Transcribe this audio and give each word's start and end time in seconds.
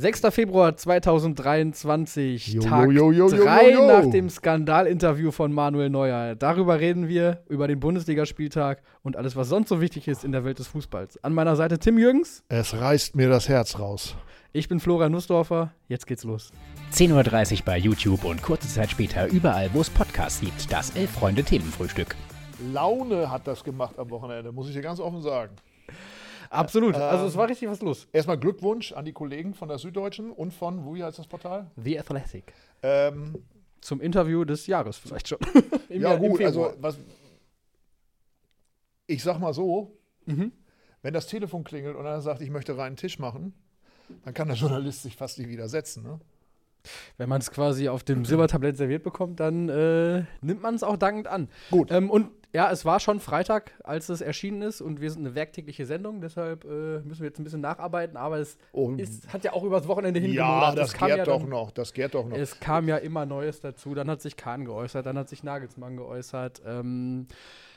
6. 0.00 0.22
Februar 0.30 0.74
2023, 0.76 2.54
Jo, 2.54 2.62
Tag 2.62 2.90
jo, 2.90 3.12
jo, 3.12 3.28
jo, 3.28 3.36
jo, 3.36 3.44
3 3.44 3.70
jo. 3.72 3.86
nach 3.86 4.10
dem 4.10 4.30
Skandalinterview 4.30 5.30
von 5.30 5.52
Manuel 5.52 5.90
Neuer. 5.90 6.34
Darüber 6.36 6.80
reden 6.80 7.06
wir, 7.06 7.42
über 7.50 7.68
den 7.68 7.80
Bundesligaspieltag 7.80 8.82
und 9.02 9.16
alles, 9.18 9.36
was 9.36 9.48
sonst 9.50 9.68
so 9.68 9.82
wichtig 9.82 10.08
ist 10.08 10.24
in 10.24 10.32
der 10.32 10.42
Welt 10.44 10.58
des 10.58 10.68
Fußballs. 10.68 11.22
An 11.22 11.34
meiner 11.34 11.54
Seite 11.54 11.78
Tim 11.78 11.98
Jürgens, 11.98 12.42
Es 12.48 12.72
reißt 12.72 13.14
mir 13.14 13.28
das 13.28 13.48
Herz 13.50 13.78
raus. 13.78 14.16
ich 14.54 14.68
bin 14.70 14.80
Florian 14.80 15.12
Nussdorfer, 15.12 15.72
jetzt 15.88 16.06
geht's 16.06 16.24
los. 16.24 16.50
10.30 16.94 17.58
Uhr 17.58 17.64
bei 17.66 17.76
YouTube 17.76 18.24
und 18.24 18.42
kurze 18.42 18.68
Zeit 18.68 18.90
später 18.90 19.26
überall, 19.28 19.68
wo 19.74 19.82
es 19.82 19.90
Podcasts 19.90 20.40
gibt. 20.40 20.72
Das 20.72 20.96
Elf-Freunde-Themenfrühstück. 20.96 22.16
Laune 22.72 23.30
hat 23.30 23.46
das 23.46 23.62
gemacht 23.64 23.98
am 23.98 24.08
Wochenende, 24.08 24.50
muss 24.50 24.68
ich 24.68 24.74
dir 24.74 24.82
ganz 24.82 24.98
offen 24.98 25.20
sagen. 25.20 25.52
Absolut, 26.50 26.96
also 26.96 27.22
ähm, 27.24 27.28
es 27.28 27.36
war 27.36 27.48
richtig 27.48 27.68
was 27.68 27.80
los. 27.80 28.08
Erstmal 28.12 28.36
Glückwunsch 28.38 28.92
an 28.92 29.04
die 29.04 29.12
Kollegen 29.12 29.54
von 29.54 29.68
der 29.68 29.78
Süddeutschen 29.78 30.32
und 30.32 30.52
von, 30.52 30.84
wie 30.94 31.02
heißt 31.04 31.18
das 31.18 31.26
Portal? 31.28 31.70
The 31.76 31.98
Athletic. 32.00 32.52
Ähm, 32.82 33.36
Zum 33.80 34.00
Interview 34.00 34.44
des 34.44 34.66
Jahres 34.66 34.98
vielleicht 34.98 35.28
schon. 35.28 35.38
Im 35.88 36.02
ja, 36.02 36.10
Jahr- 36.14 36.22
im 36.22 36.30
gut, 36.32 36.42
also 36.42 36.72
was. 36.80 36.98
Ich 39.06 39.22
sag 39.22 39.38
mal 39.38 39.54
so, 39.54 39.96
Mhm. 40.26 40.52
wenn 41.02 41.14
das 41.14 41.26
Telefon 41.26 41.64
klingelt 41.64 41.96
und 41.96 42.06
einer 42.06 42.20
sagt, 42.20 42.40
ich 42.42 42.50
möchte 42.50 42.76
reinen 42.76 42.96
Tisch 42.96 43.18
machen, 43.18 43.54
dann 44.24 44.34
kann 44.34 44.48
der 44.48 44.56
Journalist 44.56 45.02
sich 45.02 45.16
fast 45.16 45.38
nicht 45.38 45.48
widersetzen. 45.48 46.02
Ne? 46.02 46.20
Wenn 47.16 47.28
man 47.28 47.40
es 47.40 47.50
quasi 47.50 47.88
auf 47.88 48.02
dem 48.04 48.24
Silbertablett 48.24 48.76
serviert 48.76 49.02
bekommt, 49.02 49.40
dann 49.40 49.68
äh, 49.68 50.24
nimmt 50.40 50.62
man 50.62 50.74
es 50.74 50.82
auch 50.82 50.96
dankend 50.96 51.26
an. 51.26 51.48
Gut. 51.70 51.90
Ähm, 51.90 52.10
und 52.10 52.30
ja, 52.52 52.70
es 52.70 52.84
war 52.84 52.98
schon 53.00 53.20
Freitag, 53.20 53.72
als 53.84 54.08
es 54.08 54.20
erschienen 54.20 54.62
ist 54.62 54.80
und 54.80 55.00
wir 55.00 55.10
sind 55.10 55.24
eine 55.24 55.34
werktägliche 55.34 55.86
Sendung, 55.86 56.20
deshalb 56.20 56.64
äh, 56.64 56.98
müssen 57.00 57.20
wir 57.20 57.28
jetzt 57.28 57.38
ein 57.38 57.44
bisschen 57.44 57.60
nacharbeiten, 57.60 58.16
aber 58.16 58.38
es 58.38 58.58
Oh, 58.72 58.92
ist, 58.96 59.32
hat 59.32 59.44
ja 59.44 59.52
auch 59.52 59.62
übers 59.62 59.86
Wochenende 59.86 60.18
ja, 60.20 60.26
hingemodert. 60.26 60.78
das 60.78 60.88
Es 60.88 60.94
kam 60.94 61.08
ja 61.10 61.24
doch 61.24 61.40
dann- 61.40 61.48
noch, 61.48 61.70
das 61.70 61.92
gärt 61.92 62.14
doch 62.14 62.26
noch. 62.26 62.36
Es 62.36 62.58
kam 62.60 62.88
ja 62.88 62.96
immer 62.96 63.24
Neues 63.26 63.60
dazu. 63.60 63.94
Dann 63.94 64.10
hat 64.10 64.20
sich 64.20 64.36
Kahn 64.36 64.64
geäußert, 64.64 65.06
dann 65.06 65.16
hat 65.18 65.28
sich 65.28 65.42
Nagelsmann 65.44 65.96
geäußert. 65.96 66.62
Ähm, 66.66 67.26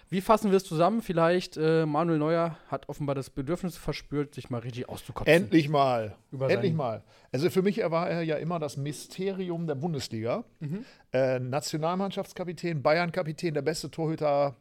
wie 0.10 0.22
fassen 0.22 0.52
wir 0.52 0.58
es 0.58 0.64
zusammen? 0.64 1.02
Vielleicht 1.02 1.58
äh, 1.58 1.86
Manuel 1.88 2.20
Neuer 2.20 2.58
hat 2.68 2.88
offenbar 2.88 3.16
das 3.16 3.32
Bedürfnis 3.32 3.78
verspürt, 3.78 4.36
sich 4.36 4.50
mal 4.52 4.60
richtig 4.60 4.88
auszukotzen. 4.88 5.34
Endlich 5.34 5.70
mal. 5.70 6.16
Über 6.32 6.50
Endlich 6.52 6.74
mal. 6.74 7.04
Also 7.32 7.50
für 7.50 7.64
mich 7.64 7.78
war 7.80 8.10
er 8.10 8.22
ja 8.22 8.36
immer 8.36 8.60
das 8.60 8.78
Mysterium 8.78 9.66
der 9.66 9.74
Bundesliga. 9.76 10.44
Mhm. 10.60 10.86
Äh, 11.14 11.40
Nationalmannschaftskapitän, 11.40 12.82
Bayern-Kapitän, 12.84 13.54
der 13.54 13.62
beste 13.62 13.90
Torhüter. 13.92 14.56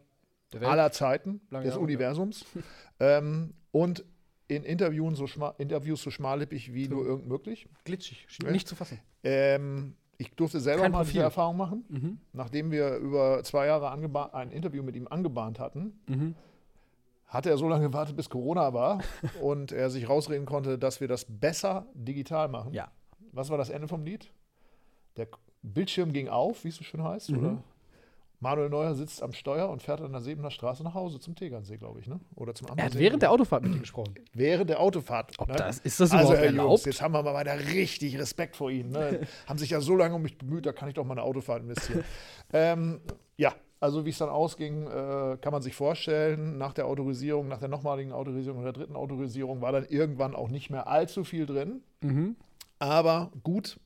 Aller 0.61 0.93
Zeiten 0.93 1.41
Lange 1.51 1.65
des 1.65 1.75
Jahre, 1.75 1.83
Universums. 1.85 2.45
ähm, 3.01 3.55
und 3.71 4.05
in 4.49 4.65
Interviews 4.65 5.17
so, 5.19 5.27
schma 5.27 5.55
Interviews 5.59 6.03
so 6.03 6.11
schmallippig 6.11 6.75
wie 6.75 6.89
nur 6.89 7.05
irgend 7.07 7.27
möglich. 7.27 7.69
Glitschig, 7.85 8.27
Ja. 8.43 8.51
nicht 8.51 8.69
zu 8.69 8.75
fassen. 8.77 9.01
Ähm, 9.25 9.95
ich 10.19 10.35
durfte 10.35 10.61
selber 10.61 10.83
Kein 10.83 10.93
mal 10.93 10.99
Profil. 10.99 11.13
diese 11.15 11.23
Erfahrung 11.25 11.57
machen. 11.57 11.85
Mhm. 11.89 12.19
Nachdem 12.33 12.71
wir 12.71 12.97
über 12.97 13.43
zwei 13.45 13.67
Jahre 13.67 13.91
ein 13.91 14.51
Interview 14.51 14.83
mit 14.83 14.95
ihm 14.95 15.09
angebahnt 15.09 15.59
hatten, 15.59 15.99
Mhm. 16.07 16.35
hat 17.27 17.47
er 17.47 17.57
so 17.57 17.67
lange 17.69 17.89
gewartet, 17.89 18.15
bis 18.17 18.29
Corona 18.29 18.75
war 18.75 19.01
und 19.43 19.73
er 19.73 19.89
sich 19.91 20.09
rausreden 20.09 20.45
konnte, 20.47 20.79
dass 20.79 21.01
wir 21.01 21.09
das 21.09 21.25
besser 21.29 21.87
digital 21.95 22.49
machen. 22.49 22.73
Ja. 22.75 22.91
Was 23.33 23.49
war 23.49 23.57
das 23.57 23.71
Ende 23.71 23.89
vom 23.89 24.05
Lied? 24.05 24.31
Der 25.17 25.29
Bildschirm 25.63 26.13
ging 26.13 26.29
auf, 26.29 26.65
wie 26.65 26.69
es 26.69 26.77
so 26.77 26.85
schön 26.85 27.03
heißt, 27.03 27.31
Mhm. 27.31 27.39
oder? 27.39 27.65
Manuel 28.43 28.71
Neuer 28.71 28.95
sitzt 28.97 29.23
am 29.23 29.33
Steuer 29.33 29.69
und 29.69 29.83
fährt 29.83 30.01
an 30.01 30.11
der 30.11 30.21
Sebener 30.21 30.51
Straße 30.51 30.83
nach 30.83 30.95
Hause 30.95 31.21
zum 31.21 31.37
Tegernsee, 31.37 31.77
glaube 31.77 32.01
ich, 32.01 32.09
ne? 32.09 32.19
Oder 32.35 32.55
zum 32.55 32.67
Er 32.67 32.71
hat 32.73 32.81
Ammersee. 32.81 32.99
während 32.99 33.23
der 33.23 33.31
Autofahrt 33.31 33.63
mit 33.63 33.75
dir 33.75 33.79
gesprochen. 33.79 34.15
während 34.35 34.69
der 34.69 34.81
Autofahrt. 34.81 35.33
Ob 35.39 35.47
ne? 35.47 35.55
das, 35.55 35.79
ist 35.79 36.01
das 36.01 36.11
also, 36.11 36.33
überhaupt 36.33 36.39
Herr 36.39 36.47
Jungs, 36.47 36.59
erlaubt? 36.59 36.87
jetzt 36.87 37.03
haben 37.03 37.15
wir 37.15 37.23
mal 37.23 37.41
wieder 37.41 37.73
richtig 37.73 38.19
Respekt 38.19 38.57
vor 38.57 38.69
Ihnen. 38.71 38.91
Ne? 38.91 39.21
haben 39.47 39.59
sich 39.59 39.71
ja 39.71 39.81
so 39.81 39.95
lange 39.95 40.17
um 40.17 40.23
mich 40.23 40.37
bemüht, 40.39 40.67
da 40.67 40.73
kann 40.73 40.89
ich 40.89 40.95
doch 40.95 41.05
mal 41.05 41.15
eine 41.15 41.23
Autofahrt 41.23 41.63
investieren. 41.63 42.03
ähm, 42.53 43.01
ja, 43.37 43.55
also 43.79 44.05
wie 44.05 44.11
es 44.11 44.19
dann 44.19 44.29
ausging, 44.29 44.89
äh, 44.89 45.37
kann 45.41 45.53
man 45.53 45.63
sich 45.63 45.77
vorstellen, 45.77 46.59
nach 46.59 46.73
der 46.73 46.87
Autorisierung, 46.87 47.47
nach 47.47 47.59
der 47.59 47.69
nochmaligen 47.69 48.13
Autorisierung 48.13 48.59
und 48.59 48.65
der 48.65 48.73
dritten 48.73 48.97
Autorisierung 48.97 49.61
war 49.61 49.71
dann 49.71 49.85
irgendwann 49.85 50.35
auch 50.35 50.49
nicht 50.49 50.69
mehr 50.69 50.89
allzu 50.89 51.23
viel 51.23 51.47
drin. 51.47 51.83
Mhm. 52.01 52.35
Aber 52.81 53.31
gut. 53.45 53.79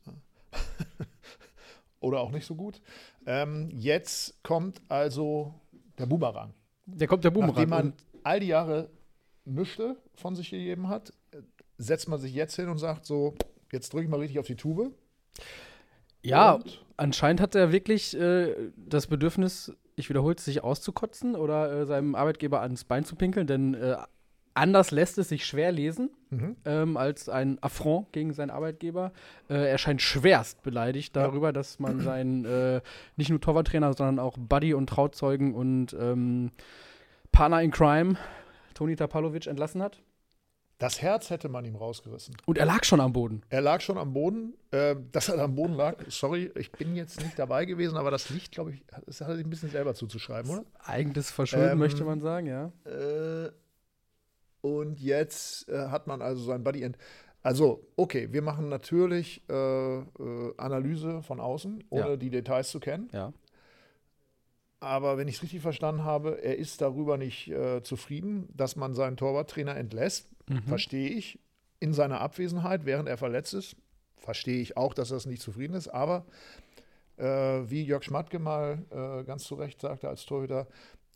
Oder 2.01 2.21
auch 2.21 2.31
nicht 2.31 2.47
so 2.47 2.55
gut. 2.55 2.81
Ähm, 3.27 3.69
jetzt 3.73 4.43
kommt 4.43 4.81
also 4.89 5.53
der 5.99 6.07
Boomerang. 6.07 6.55
Der 6.87 7.09
kommt 7.09 7.25
der 7.25 7.33
Nachdem 7.33 7.47
Boomerang. 7.47 7.69
man 7.69 7.87
und 7.87 7.95
all 8.23 8.41
die 8.41 8.47
Jahre 8.49 8.89
Nüchte 9.45 9.97
von 10.15 10.35
sich 10.35 10.51
gegeben 10.51 10.89
hat, 10.89 11.13
setzt 11.79 12.09
man 12.09 12.19
sich 12.19 12.35
jetzt 12.35 12.57
hin 12.57 12.69
und 12.69 12.79
sagt 12.79 13.05
so, 13.05 13.35
jetzt 13.73 13.93
drücke 13.93 14.05
ich 14.05 14.11
mal 14.11 14.21
richtig 14.21 14.39
auf 14.39 14.47
die 14.47 14.57
Tube. 14.57 14.93
ja, 16.23 16.55
Und 16.55 16.85
anscheinend 16.97 17.41
hat 17.41 17.55
er 17.55 17.73
wirklich 17.73 18.17
äh, 18.17 18.55
das 18.77 19.07
Bedürfnis, 19.07 19.73
ich 19.97 20.09
wiederhole 20.09 20.35
es, 20.37 20.45
sich 20.45 20.63
auszukotzen 20.63 21.35
oder 21.37 21.73
äh, 21.73 21.87
seinem 21.87 22.15
Arbeitgeber 22.15 22.61
ans 22.61 22.85
Bein 22.85 23.05
zu 23.05 23.17
pinkeln, 23.17 23.47
denn 23.47 23.75
äh, 23.75 23.97
anders 24.57 24.91
lässt 24.91 25.19
es 25.19 25.29
sich 25.29 25.45
schwer 25.47 25.71
lesen 25.73 26.11
Mhm. 26.31 26.57
ähm, 26.65 26.97
als 26.97 27.29
ein 27.29 27.63
Affront 27.63 28.13
gegen 28.13 28.33
seinen 28.33 28.51
Arbeitgeber. 28.51 29.13
Äh, 29.49 29.71
er 29.71 29.79
scheint 29.79 30.03
schwerst 30.03 30.63
beleidigt 30.65 31.15
Ja. 31.15 31.23
darüber, 31.23 31.53
dass 31.53 31.79
man 31.79 32.01
seinen 32.01 32.45
äh, 32.45 32.81
nicht 33.17 33.31
nur 33.31 33.41
Torwarttrainer, 33.41 33.93
sondern 33.95 34.19
auch 34.19 34.37
Buddy 34.37 34.75
und 34.75 34.89
Trauzeugen 34.89 35.55
und 35.55 35.95
ähm, 35.99 36.51
Partner 37.31 37.63
in 37.63 37.71
Crime, 37.71 38.17
Toni 38.75 38.97
Tapalovic, 38.97 39.47
entlassen 39.47 39.83
hat. 39.83 40.03
das 40.79 41.01
Herz 41.01 41.31
hätte 41.31 41.49
man 41.49 41.65
ihm 41.65 41.77
rausgerissen. 41.77 42.37
Und 42.45 42.59
er 42.59 42.67
lag 42.67 42.85
schon 42.85 43.01
am 43.01 43.13
Boden. 43.13 43.43
Er 43.49 43.61
lag 43.63 43.81
schon 43.81 43.97
am 43.97 44.13
Boden. 44.13 44.55
Äh, 44.73 44.97
dass 45.13 45.29
er 45.31 45.39
am 45.39 45.55
Boden 45.55 45.75
lag, 45.75 45.97
sorry, 46.09 46.51
ich 46.57 46.71
bin 46.73 46.97
jetzt 46.97 47.21
nicht 47.23 47.39
dabei 47.39 47.65
gewesen, 47.67 47.97
aber 47.97 48.11
das 48.11 48.29
liegt, 48.31 48.53
glaube 48.53 48.73
ich, 48.73 48.85
das 49.07 49.21
hat 49.21 49.29
er 49.29 49.37
sich 49.37 49.47
ein 49.47 49.51
bisschen 49.51 49.71
selber 49.71 49.95
zuzuschreiben, 49.95 50.51
oder? 50.51 50.65
Eigenes 50.85 51.31
Verschulden, 51.31 51.71
Ähm, 51.73 51.79
möchte 51.79 52.05
man 52.05 52.21
sagen, 52.21 52.47
ja. 52.47 52.73
Äh, 52.85 53.51
und 54.61 55.01
jetzt 55.01 55.69
äh, 55.69 55.89
hat 55.89 56.07
man 56.07 56.23
also 56.23 56.43
sein 56.45 56.65
Buddy 56.65 56.83
End. 56.83 56.99
Also, 57.43 57.87
okay, 57.95 58.29
wir 58.33 58.43
machen 58.43 58.69
natürlich 58.69 59.43
äh, 59.49 59.99
äh, 59.99 60.05
Analyse 60.57 61.23
von 61.23 61.39
außen, 61.39 61.85
ohne 61.91 62.09
Ja. 62.11 62.17
die 62.17 62.31
Details 62.31 62.71
zu 62.71 62.81
kennen. 62.81 63.09
Ja. 63.13 63.33
Aber 64.81 65.17
wenn 65.17 65.29
ich 65.29 65.37
es 65.37 65.43
richtig 65.43 65.63
verstanden 65.63 66.05
habe, 66.05 66.43
er 66.43 66.59
ist 66.59 66.81
darüber 66.81 67.17
nicht 67.17 67.49
äh, 67.49 67.83
zufrieden, 67.83 68.49
dass 68.55 68.77
man 68.77 68.95
seinen 68.95 69.17
Torwarttrainer 69.17 69.77
entlässt. 69.77 70.29
Mhm. 70.49 70.63
Verstehe 70.63 71.09
ich. 71.09 71.39
In 71.79 71.93
seiner 71.93 72.21
Abwesenheit, 72.21 72.85
während 72.85 73.09
er 73.09 73.17
verletzt 73.17 73.55
ist, 73.55 73.77
verstehe 74.17 74.61
ich 74.61 74.77
auch, 74.77 74.95
dass 74.95 75.11
er 75.11 75.29
nicht 75.29 75.43
zufrieden 75.43 75.75
ist. 75.75 75.89
Aber 75.89 76.25
äh, 77.17 77.25
wie 77.25 77.85
Jörg 77.85 78.03
Schmatke 78.03 78.39
mal 78.39 78.85
äh, 78.91 79.25
ganz 79.25 79.45
zu 79.45 79.55
Recht 79.55 79.81
sagte 79.81 80.09
als 80.09 80.25
Torhüter, 80.27 80.67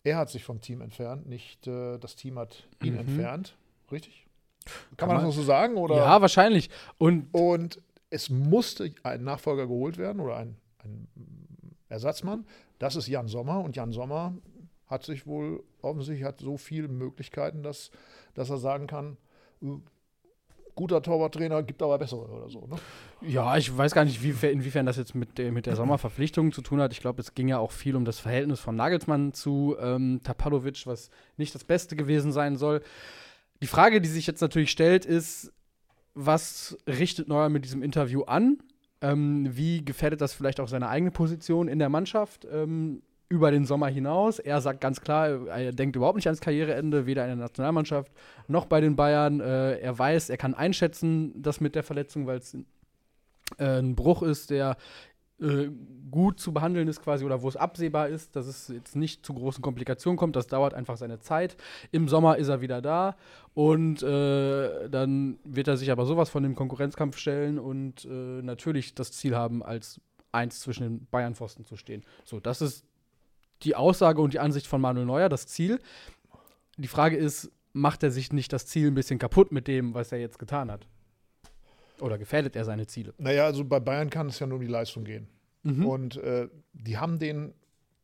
er 0.02 0.16
hat 0.16 0.30
sich 0.30 0.44
vom 0.44 0.60
Team 0.60 0.80
entfernt, 0.80 1.28
nicht 1.28 1.66
äh, 1.66 1.98
das 1.98 2.16
Team 2.16 2.38
hat 2.38 2.66
ihn 2.82 2.94
Mhm. 2.94 3.00
entfernt. 3.00 3.56
Richtig? 3.92 4.26
Kann, 4.64 4.96
Kann 4.96 5.08
man 5.08 5.16
das 5.18 5.24
noch 5.24 5.32
so 5.32 5.42
sagen? 5.42 5.76
Oder? 5.76 5.96
Ja, 5.96 6.20
wahrscheinlich. 6.20 6.70
Und 6.98 7.28
Und 7.32 7.80
es 8.10 8.28
musste 8.30 8.92
ein 9.02 9.24
Nachfolger 9.24 9.66
geholt 9.66 9.96
werden 9.98 10.20
oder 10.20 10.36
ein, 10.36 10.56
ein 10.84 11.06
Ersatzmann. 11.88 12.44
Das 12.78 12.96
ist 12.96 13.06
Jan 13.08 13.28
Sommer. 13.28 13.60
Und 13.60 13.76
Jan 13.76 13.92
Sommer 13.92 14.34
hat 14.86 15.04
sich 15.04 15.26
wohl 15.26 15.62
offensichtlich 15.82 16.24
hat 16.26 16.40
so 16.40 16.56
viele 16.56 16.88
Möglichkeiten, 16.88 17.62
dass, 17.62 17.90
dass 18.34 18.50
er 18.50 18.58
sagen 18.58 18.86
kann, 18.86 19.16
guter 20.74 21.02
Torwarttrainer 21.02 21.62
gibt 21.62 21.82
aber 21.82 21.98
bessere 21.98 22.28
oder 22.28 22.48
so. 22.48 22.66
Ne? 22.66 22.76
ja, 23.20 23.56
ich 23.56 23.76
weiß 23.76 23.92
gar 23.92 24.04
nicht, 24.04 24.22
wie, 24.22 24.46
inwiefern 24.46 24.86
das 24.86 24.96
jetzt 24.96 25.14
mit 25.14 25.38
der, 25.38 25.52
mit 25.52 25.66
der 25.66 25.76
Sommerverpflichtung 25.76 26.52
zu 26.52 26.62
tun 26.62 26.80
hat. 26.80 26.92
Ich 26.92 27.00
glaube, 27.00 27.20
es 27.20 27.34
ging 27.34 27.48
ja 27.48 27.58
auch 27.58 27.72
viel 27.72 27.96
um 27.96 28.04
das 28.04 28.18
Verhältnis 28.18 28.60
von 28.60 28.76
Nagelsmann 28.76 29.32
zu 29.32 29.76
ähm, 29.80 30.20
Tapalovic, 30.22 30.86
was 30.86 31.10
nicht 31.36 31.54
das 31.54 31.64
Beste 31.64 31.96
gewesen 31.96 32.32
sein 32.32 32.56
soll. 32.56 32.82
Die 33.62 33.66
Frage, 33.66 34.00
die 34.00 34.08
sich 34.08 34.26
jetzt 34.26 34.40
natürlich 34.40 34.70
stellt, 34.70 35.04
ist, 35.04 35.52
was 36.14 36.78
richtet 36.86 37.28
Neuer 37.28 37.48
mit 37.48 37.64
diesem 37.64 37.82
Interview 37.82 38.22
an? 38.22 38.58
Ähm, 39.02 39.48
wie 39.56 39.84
gefährdet 39.84 40.20
das 40.20 40.34
vielleicht 40.34 40.60
auch 40.60 40.68
seine 40.68 40.88
eigene 40.88 41.10
Position 41.10 41.68
in 41.68 41.78
der 41.78 41.88
Mannschaft 41.88 42.46
ähm, 42.50 43.02
über 43.30 43.50
den 43.52 43.64
Sommer 43.64 43.86
hinaus? 43.86 44.40
Er 44.40 44.60
sagt 44.60 44.80
ganz 44.80 45.00
klar, 45.00 45.46
er 45.48 45.72
denkt 45.72 45.96
überhaupt 45.96 46.16
nicht 46.16 46.26
ans 46.26 46.40
Karriereende, 46.40 47.06
weder 47.06 47.22
in 47.22 47.28
der 47.28 47.36
Nationalmannschaft 47.36 48.12
noch 48.48 48.66
bei 48.66 48.80
den 48.80 48.96
Bayern. 48.96 49.40
Äh, 49.40 49.78
er 49.78 49.98
weiß, 49.98 50.28
er 50.28 50.36
kann 50.36 50.52
einschätzen, 50.52 51.32
das 51.40 51.60
mit 51.60 51.74
der 51.74 51.84
Verletzung, 51.84 52.26
weil 52.26 52.38
es 52.38 52.54
äh, 53.56 53.78
ein 53.78 53.94
Bruch 53.94 54.22
ist, 54.22 54.50
der 54.50 54.76
äh, 55.40 55.68
gut 56.10 56.40
zu 56.40 56.52
behandeln 56.52 56.88
ist 56.88 57.02
quasi 57.02 57.24
oder 57.24 57.40
wo 57.40 57.48
es 57.48 57.56
absehbar 57.56 58.08
ist, 58.08 58.34
dass 58.34 58.46
es 58.46 58.66
jetzt 58.66 58.96
nicht 58.96 59.24
zu 59.24 59.32
großen 59.32 59.62
Komplikationen 59.62 60.18
kommt. 60.18 60.34
Das 60.34 60.48
dauert 60.48 60.74
einfach 60.74 60.96
seine 60.96 61.20
Zeit. 61.20 61.56
Im 61.92 62.08
Sommer 62.08 62.36
ist 62.36 62.48
er 62.48 62.60
wieder 62.60 62.82
da 62.82 63.16
und 63.54 64.02
äh, 64.02 64.88
dann 64.88 65.38
wird 65.44 65.68
er 65.68 65.76
sich 65.76 65.92
aber 65.92 66.04
sowas 66.04 66.30
von 66.30 66.42
dem 66.42 66.56
Konkurrenzkampf 66.56 67.16
stellen 67.16 67.60
und 67.60 68.04
äh, 68.06 68.42
natürlich 68.42 68.96
das 68.96 69.12
Ziel 69.12 69.36
haben, 69.36 69.62
als 69.62 70.00
eins 70.32 70.60
zwischen 70.60 70.82
den 70.82 71.06
Bayern-Pfosten 71.06 71.64
zu 71.64 71.76
stehen. 71.76 72.02
So, 72.24 72.40
das 72.40 72.60
ist 72.60 72.84
die 73.62 73.76
Aussage 73.76 74.20
und 74.20 74.32
die 74.32 74.38
Ansicht 74.38 74.66
von 74.66 74.80
Manuel 74.80 75.06
Neuer, 75.06 75.28
das 75.28 75.46
Ziel. 75.46 75.80
Die 76.76 76.88
Frage 76.88 77.16
ist, 77.16 77.50
macht 77.72 78.02
er 78.02 78.10
sich 78.10 78.32
nicht 78.32 78.52
das 78.52 78.66
Ziel 78.66 78.88
ein 78.88 78.94
bisschen 78.94 79.18
kaputt 79.18 79.52
mit 79.52 79.68
dem, 79.68 79.94
was 79.94 80.12
er 80.12 80.18
jetzt 80.18 80.38
getan 80.38 80.70
hat? 80.70 80.86
Oder 82.00 82.18
gefährdet 82.18 82.56
er 82.56 82.64
seine 82.64 82.86
Ziele? 82.86 83.12
Naja, 83.18 83.44
also 83.44 83.64
bei 83.64 83.80
Bayern 83.80 84.10
kann 84.10 84.28
es 84.28 84.38
ja 84.38 84.46
nur 84.46 84.58
um 84.58 84.64
die 84.64 84.70
Leistung 84.70 85.04
gehen. 85.04 85.28
Mhm. 85.62 85.86
Und 85.86 86.16
äh, 86.16 86.48
die 86.72 86.96
haben 86.96 87.18
den, 87.18 87.52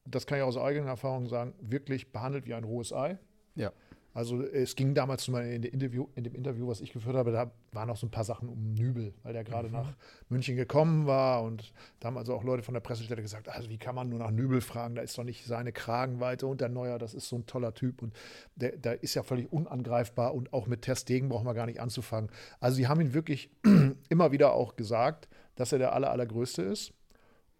das 0.04 0.26
kann 0.26 0.38
ich 0.38 0.44
aus 0.44 0.58
eigener 0.58 0.88
Erfahrung 0.88 1.26
sagen, 1.26 1.54
wirklich 1.60 2.12
behandelt 2.12 2.46
wie 2.46 2.54
ein 2.54 2.64
rohes 2.64 2.92
Ei. 2.92 3.18
Ja. 3.54 3.72
Also 4.16 4.42
es 4.42 4.76
ging 4.76 4.94
damals 4.94 5.24
zum 5.24 5.34
Beispiel 5.34 5.52
in, 5.52 5.60
dem 5.60 5.74
Interview, 5.74 6.06
in 6.14 6.24
dem 6.24 6.34
Interview, 6.34 6.66
was 6.66 6.80
ich 6.80 6.90
geführt 6.90 7.16
habe, 7.16 7.32
da 7.32 7.50
waren 7.72 7.90
auch 7.90 7.98
so 7.98 8.06
ein 8.06 8.10
paar 8.10 8.24
Sachen 8.24 8.48
um 8.48 8.72
Nübel, 8.72 9.12
weil 9.22 9.34
der 9.34 9.44
gerade 9.44 9.68
nach 9.68 9.92
München 10.30 10.56
gekommen 10.56 11.06
war 11.06 11.42
und 11.42 11.74
da 12.00 12.08
haben 12.08 12.16
also 12.16 12.34
auch 12.34 12.42
Leute 12.42 12.62
von 12.62 12.72
der 12.72 12.80
Pressestelle 12.80 13.20
gesagt, 13.20 13.50
also 13.50 13.68
wie 13.68 13.76
kann 13.76 13.94
man 13.94 14.08
nur 14.08 14.18
nach 14.18 14.30
Nübel 14.30 14.62
fragen, 14.62 14.94
da 14.94 15.02
ist 15.02 15.18
doch 15.18 15.22
nicht 15.22 15.44
seine 15.44 15.70
Kragenweite 15.70 16.46
und 16.46 16.62
der 16.62 16.70
Neuer, 16.70 16.96
das 16.96 17.12
ist 17.12 17.28
so 17.28 17.36
ein 17.36 17.44
toller 17.44 17.74
Typ 17.74 18.00
und 18.00 18.14
der, 18.54 18.78
der 18.78 19.02
ist 19.02 19.12
ja 19.12 19.22
völlig 19.22 19.52
unangreifbar 19.52 20.34
und 20.34 20.50
auch 20.54 20.66
mit 20.66 20.80
Ter 20.80 20.96
Stegen 20.96 21.28
brauchen 21.28 21.44
wir 21.44 21.52
gar 21.52 21.66
nicht 21.66 21.82
anzufangen. 21.82 22.30
Also 22.58 22.76
sie 22.76 22.88
haben 22.88 23.02
ihn 23.02 23.12
wirklich 23.12 23.50
immer 24.08 24.32
wieder 24.32 24.54
auch 24.54 24.76
gesagt, 24.76 25.28
dass 25.56 25.72
er 25.72 25.78
der 25.78 25.92
aller, 25.92 26.10
allergrößte 26.10 26.62
ist 26.62 26.94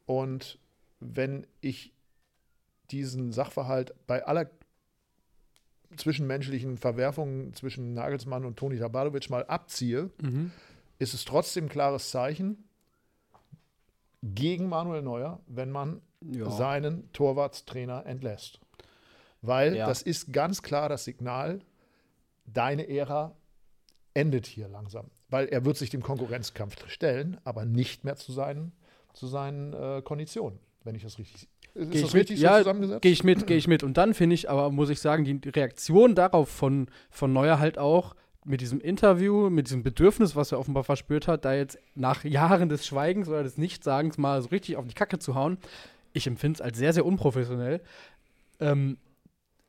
und 0.06 0.58
wenn 1.00 1.46
ich 1.60 1.92
diesen 2.90 3.30
Sachverhalt 3.32 3.94
bei 4.06 4.24
aller 4.24 4.48
zwischenmenschlichen 5.96 6.78
Verwerfungen 6.78 7.52
zwischen 7.54 7.94
Nagelsmann 7.94 8.44
und 8.44 8.56
Toni 8.58 8.78
Tabalovic 8.78 9.30
mal 9.30 9.44
abziehe, 9.46 10.10
Mhm. 10.22 10.50
ist 10.98 11.14
es 11.14 11.24
trotzdem 11.24 11.66
ein 11.66 11.68
klares 11.68 12.10
Zeichen 12.10 12.64
gegen 14.22 14.68
Manuel 14.68 15.02
Neuer, 15.02 15.40
wenn 15.46 15.70
man 15.70 16.00
Ja. 16.20 16.50
seinen 16.50 17.12
Torwartstrainer 17.12 18.06
entlässt. 18.06 18.60
Weil 19.42 19.76
Ja. 19.76 19.86
das 19.86 20.02
ist 20.02 20.32
ganz 20.32 20.62
klar 20.62 20.88
das 20.88 21.04
Signal, 21.04 21.60
deine 22.46 22.88
Ära 22.88 23.36
endet 24.14 24.46
hier 24.46 24.68
langsam. 24.68 25.10
Weil 25.28 25.46
er 25.48 25.64
wird 25.64 25.76
sich 25.76 25.90
dem 25.90 26.02
Konkurrenzkampf 26.02 26.88
stellen, 26.88 27.38
aber 27.44 27.64
nicht 27.64 28.04
mehr 28.04 28.16
zu 28.16 28.32
seinen, 28.32 28.72
zu 29.12 29.26
seinen 29.26 29.72
äh, 29.72 30.02
Konditionen, 30.02 30.58
wenn 30.84 30.94
ich 30.94 31.02
das 31.02 31.18
richtig 31.18 31.48
ist 31.76 31.90
Geh 31.90 32.00
das 32.00 32.08
ich 32.08 32.14
mit? 32.14 32.22
richtig 32.22 32.40
Ja, 32.40 32.54
so 32.54 32.58
zusammengesetzt? 32.58 33.02
Gehe 33.02 33.12
ich 33.12 33.24
mit, 33.24 33.46
gehe 33.46 33.56
ich 33.56 33.68
mit. 33.68 33.82
Und 33.82 33.96
dann 33.96 34.14
finde 34.14 34.34
ich, 34.34 34.48
aber 34.48 34.70
muss 34.70 34.90
ich 34.90 35.00
sagen, 35.00 35.24
die 35.24 35.48
Reaktion 35.48 36.14
darauf 36.14 36.48
von, 36.48 36.88
von 37.10 37.32
Neuer 37.32 37.58
halt 37.58 37.78
auch 37.78 38.14
mit 38.44 38.60
diesem 38.60 38.80
Interview, 38.80 39.50
mit 39.50 39.66
diesem 39.66 39.82
Bedürfnis, 39.82 40.36
was 40.36 40.52
er 40.52 40.58
offenbar 40.58 40.84
verspürt 40.84 41.28
hat, 41.28 41.44
da 41.44 41.54
jetzt 41.54 41.78
nach 41.94 42.24
Jahren 42.24 42.68
des 42.68 42.86
Schweigens 42.86 43.28
oder 43.28 43.42
des 43.42 43.58
Nichtsagens 43.58 44.18
mal 44.18 44.40
so 44.40 44.48
richtig 44.48 44.76
auf 44.76 44.86
die 44.86 44.94
Kacke 44.94 45.18
zu 45.18 45.34
hauen, 45.34 45.58
ich 46.12 46.26
empfinde 46.26 46.56
es 46.56 46.60
als 46.60 46.78
sehr, 46.78 46.92
sehr 46.92 47.04
unprofessionell. 47.04 47.82
Ähm, 48.60 48.96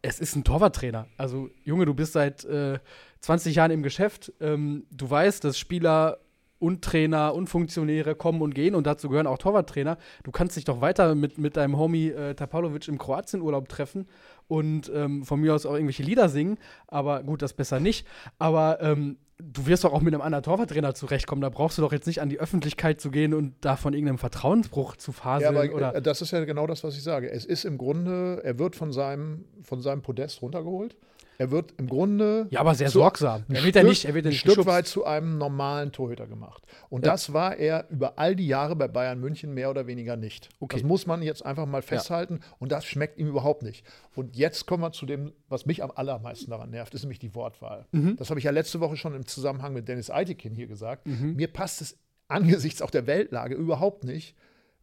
es 0.01 0.19
ist 0.19 0.35
ein 0.35 0.43
Torwarttrainer. 0.43 1.07
Also, 1.17 1.49
Junge, 1.65 1.85
du 1.85 1.93
bist 1.93 2.13
seit 2.13 2.45
äh, 2.45 2.79
20 3.19 3.55
Jahren 3.55 3.71
im 3.71 3.83
Geschäft. 3.83 4.31
Ähm, 4.39 4.85
du 4.91 5.09
weißt, 5.09 5.43
dass 5.43 5.57
Spieler 5.57 6.19
und 6.59 6.83
Trainer 6.83 7.33
und 7.33 7.47
Funktionäre 7.47 8.15
kommen 8.15 8.41
und 8.41 8.55
gehen 8.55 8.75
und 8.75 8.87
dazu 8.87 9.09
gehören 9.09 9.27
auch 9.27 9.37
Torwarttrainer. 9.37 9.97
Du 10.23 10.31
kannst 10.31 10.55
dich 10.57 10.65
doch 10.65 10.81
weiter 10.81 11.15
mit, 11.15 11.37
mit 11.37 11.57
deinem 11.57 11.77
Homie 11.77 12.09
äh, 12.09 12.33
Tapalovic 12.33 12.87
im 12.87 12.97
Kroatienurlaub 12.97 13.69
treffen 13.69 14.07
und 14.47 14.91
ähm, 14.93 15.23
von 15.23 15.39
mir 15.39 15.53
aus 15.53 15.65
auch 15.65 15.73
irgendwelche 15.73 16.03
Lieder 16.03 16.29
singen. 16.29 16.57
Aber 16.87 17.23
gut, 17.23 17.41
das 17.41 17.53
besser 17.53 17.79
nicht. 17.79 18.07
Aber 18.39 18.79
ähm, 18.81 19.17
du 19.39 19.67
wirst 19.67 19.83
doch 19.83 19.93
auch 19.93 20.01
mit 20.01 20.13
einem 20.13 20.21
anderen 20.21 20.43
Torwarttrainer 20.43 20.95
zurechtkommen. 20.95 21.41
Da 21.41 21.49
brauchst 21.49 21.77
du 21.77 21.81
doch 21.83 21.91
jetzt 21.91 22.07
nicht 22.07 22.21
an 22.21 22.29
die 22.29 22.39
Öffentlichkeit 22.39 22.99
zu 22.99 23.11
gehen 23.11 23.33
und 23.33 23.53
da 23.61 23.75
von 23.75 23.93
irgendeinem 23.93 24.17
Vertrauensbruch 24.17 24.95
zu 24.95 25.11
Ja, 25.11 25.17
faseln. 25.17 25.57
aber 25.57 25.73
oder 25.75 25.95
äh, 25.95 26.01
das 26.01 26.21
ist 26.21 26.31
ja 26.31 26.43
genau 26.45 26.65
das, 26.65 26.83
was 26.83 26.95
ich 26.95 27.03
sage. 27.03 27.29
Es 27.29 27.45
ist 27.45 27.65
im 27.65 27.77
Grunde, 27.77 28.41
er 28.43 28.57
wird 28.57 28.75
von 28.75 28.91
seinem, 28.91 29.45
von 29.61 29.81
seinem 29.81 30.01
Podest 30.01 30.41
runtergeholt. 30.41 30.95
Er 31.39 31.51
wird 31.51 31.73
im 31.77 31.87
Grunde 31.87 32.47
ja, 32.49 32.59
aber 32.59 32.73
sehr 32.73 32.89
so 32.89 32.99
sorgsam. 32.99 33.43
Er 33.49 33.63
wird 33.63 33.75
ja 33.75 33.83
nicht, 33.83 34.05
er 34.05 34.13
wird 34.15 34.25
ja 34.25 34.31
ein 34.31 34.35
Stück 34.35 34.65
weit 34.65 34.87
zu 34.87 35.05
einem 35.05 35.37
normalen 35.37 35.91
Torhüter 35.91 36.25
gemacht. 36.25 36.63
Und 36.89 37.05
Ja. 37.05 37.11
das 37.11 37.31
war 37.31 37.55
er 37.57 37.87
über 37.89 38.17
all 38.17 38.35
die 38.35 38.47
Jahre 38.47 38.75
bei 38.75 38.87
Bayern 38.87 39.19
München 39.19 39.53
mehr 39.53 39.69
oder 39.69 39.85
weniger 39.85 40.15
nicht. 40.17 40.49
Okay. 40.59 40.77
Das 40.77 40.83
muss 40.83 41.05
man 41.05 41.21
jetzt 41.21 41.45
einfach 41.45 41.65
mal 41.67 41.81
festhalten. 41.83 42.39
Und 42.57 42.71
das 42.71 42.85
schmeckt 42.85 43.19
ihm 43.19 43.27
überhaupt 43.27 43.61
nicht. 43.61 43.85
Und 44.15 44.35
jetzt 44.35 44.65
kommen 44.65 44.81
wir 44.81 44.91
zu 44.91 45.05
dem, 45.05 45.31
was 45.47 45.65
mich 45.67 45.83
am 45.83 45.91
allermeisten 45.91 46.49
daran 46.49 46.71
nervt, 46.71 46.93
ist 46.95 47.03
nämlich 47.03 47.19
die 47.19 47.35
Wortwahl. 47.35 47.85
Mhm. 47.91 48.15
Das 48.17 48.29
habe 48.31 48.39
ich 48.39 48.43
ja 48.45 48.51
letzte 48.51 48.79
Woche 48.79 48.97
schon 48.97 49.13
im 49.13 49.25
Zusammenhang 49.27 49.73
mit 49.73 49.87
Dennis 49.87 50.09
Eitekin 50.09 50.55
hier 50.55 50.67
gesagt. 50.67 51.05
Mir 51.07 51.47
passt 51.53 51.81
es 51.81 51.97
angesichts 52.27 52.81
auch 52.81 52.89
der 52.89 53.05
Weltlage 53.07 53.55
überhaupt 53.55 54.03
nicht, 54.03 54.35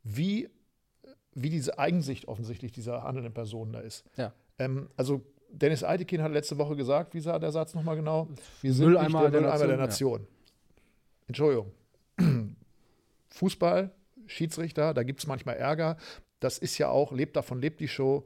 wie, 0.02 0.48
wie 1.34 1.50
diese 1.50 1.78
Eigensicht 1.78 2.28
offensichtlich 2.28 2.72
dieser 2.72 3.02
handelnden 3.02 3.34
Personen 3.34 3.72
da 3.72 3.80
ist. 3.80 4.04
Ja. 4.16 4.32
Ähm, 4.58 4.88
also 4.96 5.22
Dennis 5.58 5.84
Eitekin 5.84 6.22
hat 6.22 6.32
letzte 6.32 6.58
Woche 6.58 6.76
gesagt, 6.76 7.14
wie 7.14 7.20
sah 7.20 7.38
der 7.38 7.52
Satz 7.52 7.74
nochmal 7.74 7.96
genau? 7.96 8.28
Wir 8.60 8.72
sind 8.72 8.86
Mülleimer 8.86 9.06
nicht 9.08 9.14
der 9.14 9.30
der 9.30 9.40
Mülleimer 9.40 9.66
der 9.66 9.76
Nation, 9.76 10.12
Nation. 10.12 10.26
Entschuldigung. 11.28 11.72
Fußball, 13.30 13.90
Schiedsrichter, 14.26 14.94
da 14.94 15.02
gibt 15.02 15.20
es 15.20 15.26
manchmal 15.26 15.56
Ärger. 15.56 15.96
Das 16.40 16.58
ist 16.58 16.78
ja 16.78 16.88
auch, 16.88 17.12
lebt 17.12 17.36
davon, 17.36 17.60
lebt 17.60 17.80
die 17.80 17.88
Show. 17.88 18.24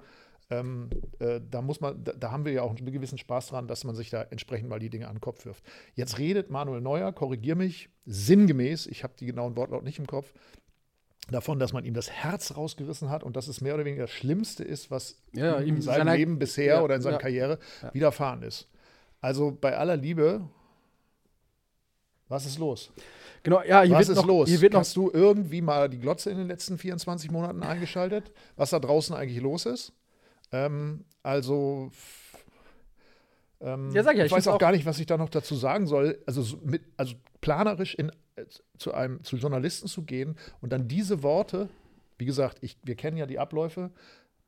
Ähm, 0.50 0.88
äh, 1.18 1.40
da 1.50 1.60
muss 1.60 1.80
man, 1.80 2.02
da, 2.02 2.12
da 2.12 2.30
haben 2.30 2.44
wir 2.44 2.52
ja 2.52 2.62
auch 2.62 2.74
einen 2.74 2.90
gewissen 2.90 3.18
Spaß 3.18 3.48
dran, 3.48 3.68
dass 3.68 3.84
man 3.84 3.94
sich 3.94 4.08
da 4.08 4.22
entsprechend 4.22 4.70
mal 4.70 4.78
die 4.78 4.88
Dinge 4.88 5.08
an 5.08 5.16
den 5.16 5.20
Kopf 5.20 5.44
wirft. 5.44 5.62
Jetzt 5.94 6.18
redet 6.18 6.50
Manuel 6.50 6.80
Neuer, 6.80 7.12
korrigier 7.12 7.54
mich, 7.54 7.90
sinngemäß, 8.06 8.86
ich 8.86 9.04
habe 9.04 9.12
die 9.18 9.26
genauen 9.26 9.56
Wortlaut 9.56 9.84
nicht 9.84 9.98
im 9.98 10.06
Kopf, 10.06 10.32
davon, 11.30 11.58
dass 11.58 11.72
man 11.72 11.84
ihm 11.84 11.94
das 11.94 12.10
Herz 12.10 12.56
rausgerissen 12.56 13.10
hat 13.10 13.22
und 13.22 13.36
dass 13.36 13.48
es 13.48 13.60
mehr 13.60 13.74
oder 13.74 13.84
weniger 13.84 14.04
das 14.04 14.10
Schlimmste 14.12 14.64
ist, 14.64 14.90
was 14.90 15.20
Ja, 15.32 15.60
ihm 15.60 15.76
in 15.76 15.82
seinem 15.82 15.98
seiner- 15.98 16.16
Leben 16.16 16.38
bisher 16.38 16.76
ja, 16.76 16.82
oder 16.82 16.94
in 16.96 17.02
seiner 17.02 17.16
ja. 17.16 17.20
Karriere 17.22 17.58
widerfahren 17.92 18.42
ist. 18.42 18.68
Also 19.20 19.56
bei 19.60 19.76
aller 19.76 19.96
Liebe, 19.96 20.48
was 22.28 22.46
ist 22.46 22.58
los? 22.58 22.92
Genau, 23.42 23.62
ja, 23.62 23.82
hier 23.82 23.94
was 23.94 24.08
wird 24.08 24.16
ist 24.18 24.22
noch, 24.22 24.26
los? 24.26 24.48
Hier 24.48 24.60
wird 24.60 24.72
noch 24.72 24.80
Hast 24.80 24.96
du 24.96 25.10
irgendwie 25.12 25.60
mal 25.62 25.88
die 25.88 25.98
Glotze 25.98 26.30
in 26.30 26.38
den 26.38 26.48
letzten 26.48 26.76
24 26.76 27.30
Monaten 27.30 27.62
eingeschaltet, 27.62 28.32
was 28.56 28.70
da 28.70 28.78
draußen 28.80 29.14
eigentlich 29.14 29.40
los 29.40 29.64
ist? 29.66 29.92
Ähm, 30.52 31.04
also, 31.22 31.90
ähm, 33.60 33.90
Ja, 33.92 34.02
sag 34.02 34.16
ja, 34.16 34.24
ich 34.24 34.30
ich 34.30 34.36
weiß 34.36 34.48
auch, 34.48 34.54
auch- 34.54 34.58
gar 34.58 34.72
nicht, 34.72 34.86
was 34.86 34.98
ich 34.98 35.06
da 35.06 35.16
noch 35.16 35.28
dazu 35.28 35.54
sagen 35.56 35.86
soll. 35.86 36.22
Also, 36.26 36.42
so 36.42 36.58
mit, 36.64 36.82
also 36.96 37.14
planerisch 37.40 37.94
in, 37.94 38.12
zu 38.76 38.92
einem 38.94 39.22
zu 39.24 39.36
Journalisten 39.36 39.88
zu 39.88 40.02
gehen 40.02 40.36
und 40.60 40.72
dann 40.72 40.88
diese 40.88 41.22
Worte, 41.22 41.68
wie 42.18 42.24
gesagt, 42.24 42.58
ich, 42.62 42.76
wir 42.82 42.94
kennen 42.96 43.16
ja 43.16 43.26
die 43.26 43.38
Abläufe, 43.38 43.90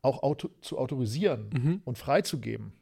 auch 0.03 0.23
auto, 0.23 0.49
zu 0.61 0.79
autorisieren 0.79 1.51
Mhm. 1.53 1.83
und 1.85 1.99
freizugeben. 1.99 2.73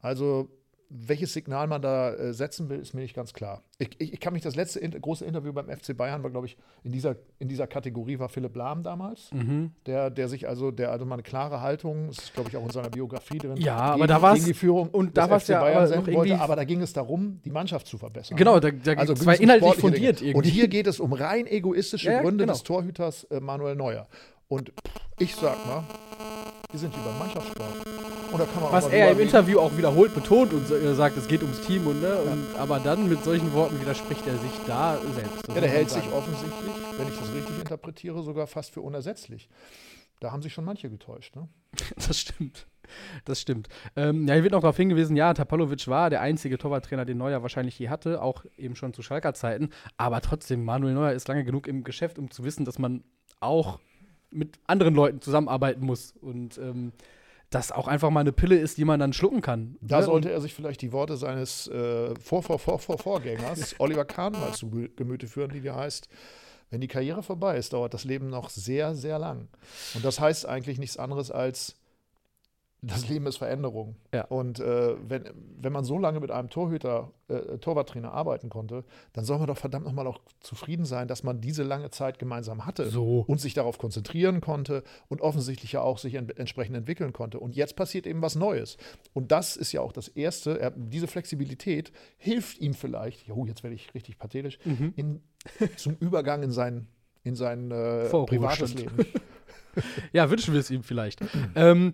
Also 0.00 0.48
welches 0.92 1.32
Signal 1.32 1.68
man 1.68 1.80
da 1.80 2.12
äh, 2.12 2.32
setzen 2.34 2.68
will, 2.68 2.80
ist 2.80 2.94
mir 2.94 3.02
nicht 3.02 3.14
ganz 3.14 3.32
klar. 3.32 3.62
Ich, 3.78 3.90
ich, 3.98 4.12
ich 4.14 4.20
kann 4.20 4.32
mich 4.32 4.42
das 4.42 4.56
letzte 4.56 4.80
Inter 4.80 4.98
große 4.98 5.24
Interview 5.24 5.52
beim 5.52 5.68
FC 5.68 5.96
Bayern 5.96 6.22
war, 6.24 6.30
glaube 6.30 6.46
ich, 6.48 6.56
in 6.82 6.90
dieser, 6.90 7.14
in 7.38 7.46
dieser 7.46 7.68
Kategorie 7.68 8.18
war 8.18 8.28
Philipp 8.28 8.56
Lahm 8.56 8.82
damals, 8.82 9.30
Mhm. 9.32 9.70
der, 9.86 10.10
der 10.10 10.28
sich 10.28 10.48
also, 10.48 10.72
der 10.72 10.90
also 10.90 11.04
mal 11.04 11.14
eine 11.14 11.22
klare 11.22 11.60
Haltung, 11.60 12.08
das 12.08 12.18
ist, 12.18 12.34
glaube 12.34 12.48
ich, 12.50 12.56
auch 12.56 12.64
in 12.64 12.70
seiner 12.70 12.90
Biografie 12.90 13.38
drin, 13.38 13.56
Ja, 13.56 13.76
aber 13.76 14.06
gegen, 14.06 14.20
da 14.20 14.34
gegen 14.34 14.46
die 14.46 14.54
Führung 14.54 14.88
und 14.90 15.16
da 15.16 15.30
war's 15.30 15.44
FC 15.44 15.50
ja 15.50 15.60
Bayern 15.60 15.92
aber 15.92 16.12
wollte, 16.12 16.40
aber 16.40 16.56
da 16.56 16.64
ging 16.64 16.82
es 16.82 16.92
darum, 16.92 17.40
die 17.44 17.50
Mannschaft 17.50 17.86
zu 17.86 17.96
verbessern. 17.96 18.36
Genau, 18.36 18.58
da, 18.58 18.70
da 18.72 18.92
Also 18.94 19.14
zwar 19.14 19.34
gewisse 19.36 19.42
inhaltlich 19.44 19.74
fundiert 19.76 20.20
Dinge. 20.20 20.30
irgendwie. 20.30 20.48
Und 20.48 20.52
hier 20.52 20.66
geht 20.68 20.88
es 20.88 20.98
um 20.98 21.12
rein 21.12 21.46
egoistische 21.46 22.10
ja, 22.10 22.20
Gründe 22.20 22.44
genau. 22.44 22.52
des 22.52 22.64
Torhüters 22.64 23.24
äh, 23.24 23.38
Manuel 23.38 23.76
Neuer. 23.76 24.08
Und 24.48 24.72
ich 25.20 25.36
sag 25.36 25.64
mal, 25.66 25.84
wir 26.72 26.80
sind 26.80 26.92
hier 26.92 27.04
beim 27.04 27.18
Mannschaftssport. 27.18 28.09
Und 28.32 28.38
da 28.38 28.46
kann 28.46 28.62
man 28.62 28.72
was 28.72 28.86
auch 28.86 28.92
er 28.92 29.12
im. 29.12 29.20
Interview 29.20 29.58
auch 29.58 29.76
wiederholt 29.76 30.14
betont 30.14 30.52
und 30.52 30.70
er 30.70 30.94
sagt, 30.94 31.16
es 31.16 31.26
geht 31.26 31.42
ums 31.42 31.60
Team 31.60 31.86
und, 31.86 32.00
ne, 32.00 32.16
und 32.16 32.56
aber 32.56 32.78
dann 32.78 33.08
mit 33.08 33.24
solchen 33.24 33.52
Worten 33.52 33.80
widerspricht 33.80 34.26
er 34.26 34.38
sich 34.38 34.52
da 34.66 34.98
selbst. 35.14 35.48
Ja, 35.48 35.60
der 35.60 35.68
hält 35.68 35.90
sagen. 35.90 36.04
sich 36.04 36.12
offensichtlich, 36.12 36.72
wenn 36.96 37.08
ich 37.08 37.18
das 37.18 37.32
richtig 37.34 37.58
interpretiere, 37.58 38.22
sogar 38.22 38.46
fast 38.46 38.72
für 38.72 38.80
unersetzlich. 38.80 39.48
Da 40.20 40.32
haben 40.32 40.42
sich 40.42 40.52
schon 40.52 40.64
manche 40.64 40.90
getäuscht. 40.90 41.34
Ne? 41.34 41.48
Das 41.96 42.18
stimmt. 42.18 42.66
Das 43.24 43.40
stimmt. 43.40 43.68
Ähm, 43.96 44.26
ja, 44.26 44.34
hier 44.34 44.42
wird 44.42 44.52
noch 44.52 44.60
darauf 44.60 44.76
hingewiesen, 44.76 45.16
ja, 45.16 45.32
Tapalovic 45.32 45.86
war 45.88 46.10
der 46.10 46.20
einzige 46.20 46.58
Torwarttrainer, 46.58 47.04
den 47.04 47.18
Neuer 47.18 47.42
wahrscheinlich 47.42 47.78
je 47.78 47.88
hatte, 47.88 48.20
auch 48.20 48.44
eben 48.56 48.74
schon 48.74 48.92
zu 48.92 49.02
Schalker 49.02 49.32
Zeiten. 49.32 49.70
Aber 49.96 50.20
trotzdem, 50.20 50.64
Manuel 50.64 50.94
Neuer 50.94 51.12
ist 51.12 51.28
lange 51.28 51.44
genug 51.44 51.66
im 51.66 51.84
Geschäft, 51.84 52.18
um 52.18 52.30
zu 52.30 52.44
wissen, 52.44 52.64
dass 52.64 52.78
man 52.78 53.04
auch 53.38 53.78
mit 54.30 54.58
anderen 54.66 54.94
Leuten 54.94 55.20
zusammenarbeiten 55.20 55.84
muss. 55.84 56.12
Und 56.20 56.58
ähm, 56.58 56.92
das 57.50 57.72
auch 57.72 57.88
einfach 57.88 58.10
mal 58.10 58.20
eine 58.20 58.32
Pille 58.32 58.56
ist, 58.58 58.78
die 58.78 58.84
man 58.84 59.00
dann 59.00 59.12
schlucken 59.12 59.40
kann. 59.42 59.76
Da 59.80 59.98
Ne? 59.98 60.04
sollte 60.04 60.30
er 60.30 60.40
sich 60.40 60.54
vielleicht 60.54 60.82
die 60.82 60.92
Worte 60.92 61.16
seines 61.16 61.66
äh, 61.68 62.14
Vor, 62.20 62.42
Vor, 62.42 62.58
Vor, 62.58 62.78
Vor, 62.78 62.96
Vorgängers, 62.98 63.74
Oliver 63.78 64.04
Kahn, 64.04 64.32
mal 64.32 64.52
zu 64.52 64.70
Ge- 64.70 64.90
Gemüte 64.94 65.26
führen, 65.26 65.50
die 65.50 65.60
dir 65.60 65.74
heißt, 65.74 66.08
wenn 66.70 66.80
die 66.80 66.86
Karriere 66.88 67.24
vorbei 67.24 67.56
ist, 67.56 67.72
dauert 67.72 67.92
das 67.92 68.04
Leben 68.04 68.30
noch 68.30 68.48
sehr, 68.50 68.94
sehr 68.94 69.18
lang. 69.18 69.48
Und 69.94 70.04
das 70.04 70.20
heißt 70.20 70.46
eigentlich 70.46 70.78
nichts 70.78 70.96
anderes 70.96 71.32
als, 71.32 71.74
das 72.82 73.08
Leben 73.08 73.26
ist 73.26 73.36
Veränderung. 73.36 73.96
Ja. 74.14 74.24
Und 74.24 74.58
äh, 74.60 74.94
wenn, 75.06 75.24
wenn 75.60 75.72
man 75.72 75.84
so 75.84 75.98
lange 75.98 76.18
mit 76.20 76.30
einem 76.30 76.48
Torhüter, 76.48 77.10
äh, 77.28 77.58
Torwarttrainer 77.58 78.12
arbeiten 78.12 78.48
konnte, 78.48 78.84
dann 79.12 79.24
soll 79.24 79.38
man 79.38 79.46
doch 79.48 79.58
verdammt 79.58 79.84
nochmal 79.84 80.06
auch 80.06 80.20
zufrieden 80.40 80.84
sein, 80.86 81.06
dass 81.06 81.22
man 81.22 81.40
diese 81.40 81.62
lange 81.62 81.90
Zeit 81.90 82.18
gemeinsam 82.18 82.64
hatte 82.64 82.88
So. 82.88 83.24
und 83.26 83.38
sich 83.40 83.52
darauf 83.54 83.76
konzentrieren 83.78 84.40
konnte 84.40 84.82
und 85.08 85.20
offensichtlich 85.20 85.72
ja 85.72 85.82
auch 85.82 85.98
sich 85.98 86.14
en 86.14 86.28
entsprechend 86.30 86.76
entwickeln 86.76 87.12
konnte. 87.12 87.38
Und 87.38 87.54
jetzt 87.54 87.76
passiert 87.76 88.06
eben 88.06 88.22
was 88.22 88.34
Neues. 88.34 88.78
Und 89.12 89.30
das 89.30 89.56
ist 89.56 89.72
ja 89.72 89.80
auch 89.82 89.92
das 89.92 90.08
Erste. 90.08 90.58
Er, 90.58 90.70
diese 90.70 91.06
Flexibilität 91.06 91.92
hilft 92.16 92.58
ihm 92.60 92.72
vielleicht, 92.74 93.26
jo, 93.26 93.44
jetzt 93.46 93.62
werde 93.62 93.74
ich 93.76 93.92
richtig 93.94 94.18
pathetisch, 94.18 94.58
Mhm. 94.64 94.92
in, 94.96 95.20
zum 95.76 95.96
Übergang 96.00 96.42
in 96.42 96.50
sein, 96.50 96.86
in 97.24 97.34
sein 97.34 97.70
äh, 97.70 98.08
privates 98.08 98.74
Leben. 98.74 98.92
Ja, 100.12 100.28
wünschen 100.30 100.52
wir 100.52 100.58
es 100.60 100.70
ihm 100.70 100.82
vielleicht. 100.82 101.20
ähm, 101.54 101.92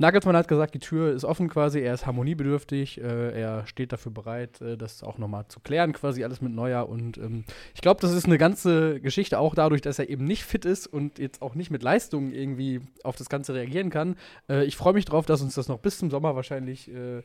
Nagelsmann 0.00 0.34
hat 0.34 0.48
gesagt, 0.48 0.72
die 0.72 0.78
Tür 0.78 1.12
ist 1.12 1.26
offen 1.26 1.50
quasi, 1.50 1.80
er 1.80 1.92
ist 1.92 2.06
harmoniebedürftig, 2.06 3.02
äh, 3.02 3.38
er 3.38 3.66
steht 3.66 3.92
dafür 3.92 4.10
bereit, 4.10 4.58
äh, 4.62 4.78
das 4.78 5.02
auch 5.02 5.18
nochmal 5.18 5.46
zu 5.48 5.60
klären, 5.60 5.92
quasi 5.92 6.24
alles 6.24 6.40
mit 6.40 6.54
Neuer. 6.54 6.88
Und 6.88 7.18
ähm, 7.18 7.44
ich 7.74 7.82
glaube, 7.82 8.00
das 8.00 8.12
ist 8.12 8.24
eine 8.24 8.38
ganze 8.38 8.98
Geschichte, 9.00 9.38
auch 9.38 9.54
dadurch, 9.54 9.82
dass 9.82 9.98
er 9.98 10.08
eben 10.08 10.24
nicht 10.24 10.44
fit 10.44 10.64
ist 10.64 10.86
und 10.86 11.18
jetzt 11.18 11.42
auch 11.42 11.54
nicht 11.54 11.70
mit 11.70 11.82
Leistungen 11.82 12.32
irgendwie 12.32 12.80
auf 13.04 13.16
das 13.16 13.28
Ganze 13.28 13.52
reagieren 13.52 13.90
kann. 13.90 14.16
Äh, 14.48 14.64
ich 14.64 14.74
freue 14.74 14.94
mich 14.94 15.04
drauf, 15.04 15.26
dass 15.26 15.42
uns 15.42 15.54
das 15.54 15.68
noch 15.68 15.80
bis 15.80 15.98
zum 15.98 16.10
Sommer 16.10 16.34
wahrscheinlich 16.34 16.90
äh, 16.90 17.22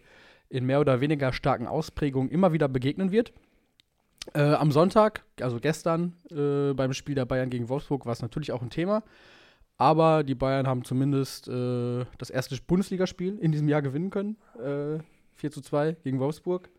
in 0.50 0.66
mehr 0.66 0.82
oder 0.82 1.00
weniger 1.00 1.32
starken 1.32 1.68
Ausprägungen 1.68 2.30
immer 2.30 2.52
wieder 2.52 2.68
begegnen 2.68 3.10
wird. 3.10 3.32
Äh, 4.34 4.42
am 4.42 4.74
Sonntag, 4.74 5.24
also 5.40 5.62
gestern, 5.62 6.18
äh, 6.30 6.74
beim 6.74 6.92
Spiel 6.92 7.16
der 7.16 7.26
Bayern 7.26 7.50
gegen 7.50 7.70
Wolfsburg, 7.70 8.06
war 8.06 8.12
es 8.12 8.22
natürlich 8.22 8.52
auch 8.52 8.62
ein 8.62 8.70
Thema. 8.70 9.04
Aber 9.78 10.24
die 10.24 10.36
Bayern 10.36 10.68
haben 10.68 10.84
zumindest 10.86 11.48
äh, 11.48 12.06
das 12.18 12.30
erste 12.30 12.56
Bundesligaspiel 12.66 13.38
in 13.40 13.52
diesem 13.52 13.68
Jahr 13.68 13.82
gewinnen 13.82 14.10
können. 14.10 14.38
Äh, 14.58 15.00
4 15.36 15.52
zu 15.52 15.62
2 15.62 15.98
gegen 16.04 16.20
Wolfsburg. 16.20 16.70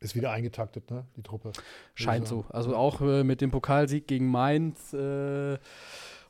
Ist 0.00 0.16
wieder 0.16 0.32
eingetaktet, 0.32 0.90
ne? 0.90 1.06
Die 1.16 1.22
Truppe. 1.22 1.52
Scheint 1.94 2.26
so. 2.26 2.44
Also 2.48 2.74
auch 2.74 3.00
äh, 3.00 3.22
mit 3.22 3.40
dem 3.40 3.52
Pokalsieg 3.52 4.08
gegen 4.08 4.28
Mainz 4.28 4.92
äh, 4.92 5.56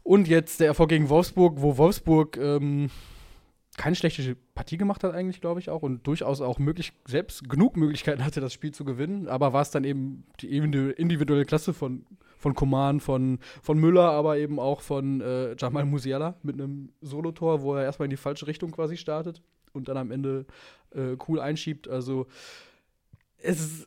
und 0.02 0.28
jetzt 0.28 0.61
der 0.61 0.66
Erfolg 0.66 0.90
gegen 0.90 1.09
Wolfsburg, 1.09 1.54
wo 1.62 1.78
Wolfsburg 1.78 2.37
ähm, 2.37 2.90
keine 3.78 3.97
schlechte 3.97 4.37
Partie 4.54 4.76
gemacht 4.76 5.02
hat, 5.04 5.14
eigentlich, 5.14 5.40
glaube 5.40 5.61
ich 5.61 5.71
auch. 5.71 5.81
Und 5.81 6.07
durchaus 6.07 6.42
auch 6.42 6.59
möglich, 6.59 6.92
selbst 7.07 7.49
genug 7.49 7.78
Möglichkeiten 7.78 8.23
hatte, 8.23 8.42
das 8.42 8.52
Spiel 8.52 8.73
zu 8.75 8.85
gewinnen. 8.85 9.28
Aber 9.28 9.54
war 9.54 9.62
es 9.62 9.71
dann 9.71 9.85
eben 9.85 10.25
die 10.40 10.50
indi- 10.61 10.90
individuelle 10.90 11.47
Klasse 11.47 11.73
von, 11.73 12.04
von 12.42 12.54
Koman, 12.54 13.00
von, 13.00 13.38
von 13.62 13.78
Müller, 13.78 14.11
aber 14.11 14.37
eben 14.37 14.58
auch 14.58 14.80
von 14.80 15.20
äh, 15.20 15.54
Jamal 15.56 15.84
Musiala 15.84 16.34
mit 16.42 16.56
einem 16.56 16.90
Solotor, 17.00 17.62
wo 17.62 17.75
er 17.75 17.84
erstmal 17.84 18.06
in 18.06 18.11
die 18.11 18.16
falsche 18.16 18.46
Richtung 18.46 18.72
quasi 18.72 18.96
startet 18.96 19.40
und 19.72 19.88
dann 19.88 19.96
am 19.96 20.11
Ende 20.11 20.44
äh, 20.94 21.16
cool 21.28 21.40
einschiebt. 21.40 21.88
Also 21.88 22.26
es, 23.38 23.87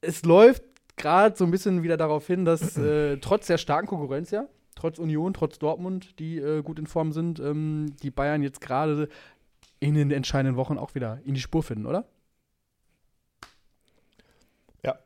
es 0.00 0.24
läuft 0.24 0.62
gerade 0.96 1.36
so 1.36 1.44
ein 1.44 1.50
bisschen 1.50 1.82
wieder 1.82 1.96
darauf 1.96 2.26
hin, 2.26 2.44
dass 2.44 2.76
äh, 2.78 3.18
trotz 3.18 3.48
der 3.48 3.58
starken 3.58 3.88
Konkurrenz 3.88 4.30
ja, 4.30 4.46
trotz 4.74 4.98
Union, 4.98 5.34
trotz 5.34 5.58
Dortmund, 5.58 6.18
die 6.18 6.38
äh, 6.38 6.62
gut 6.62 6.78
in 6.78 6.86
Form 6.86 7.12
sind, 7.12 7.40
ähm, 7.40 7.94
die 8.02 8.10
Bayern 8.10 8.42
jetzt 8.42 8.60
gerade 8.60 9.08
in 9.80 9.94
den 9.94 10.10
entscheidenden 10.10 10.56
Wochen 10.56 10.78
auch 10.78 10.94
wieder 10.94 11.20
in 11.24 11.34
die 11.34 11.40
Spur 11.40 11.62
finden, 11.62 11.86
oder? 11.86 12.06
Ja. 14.82 14.98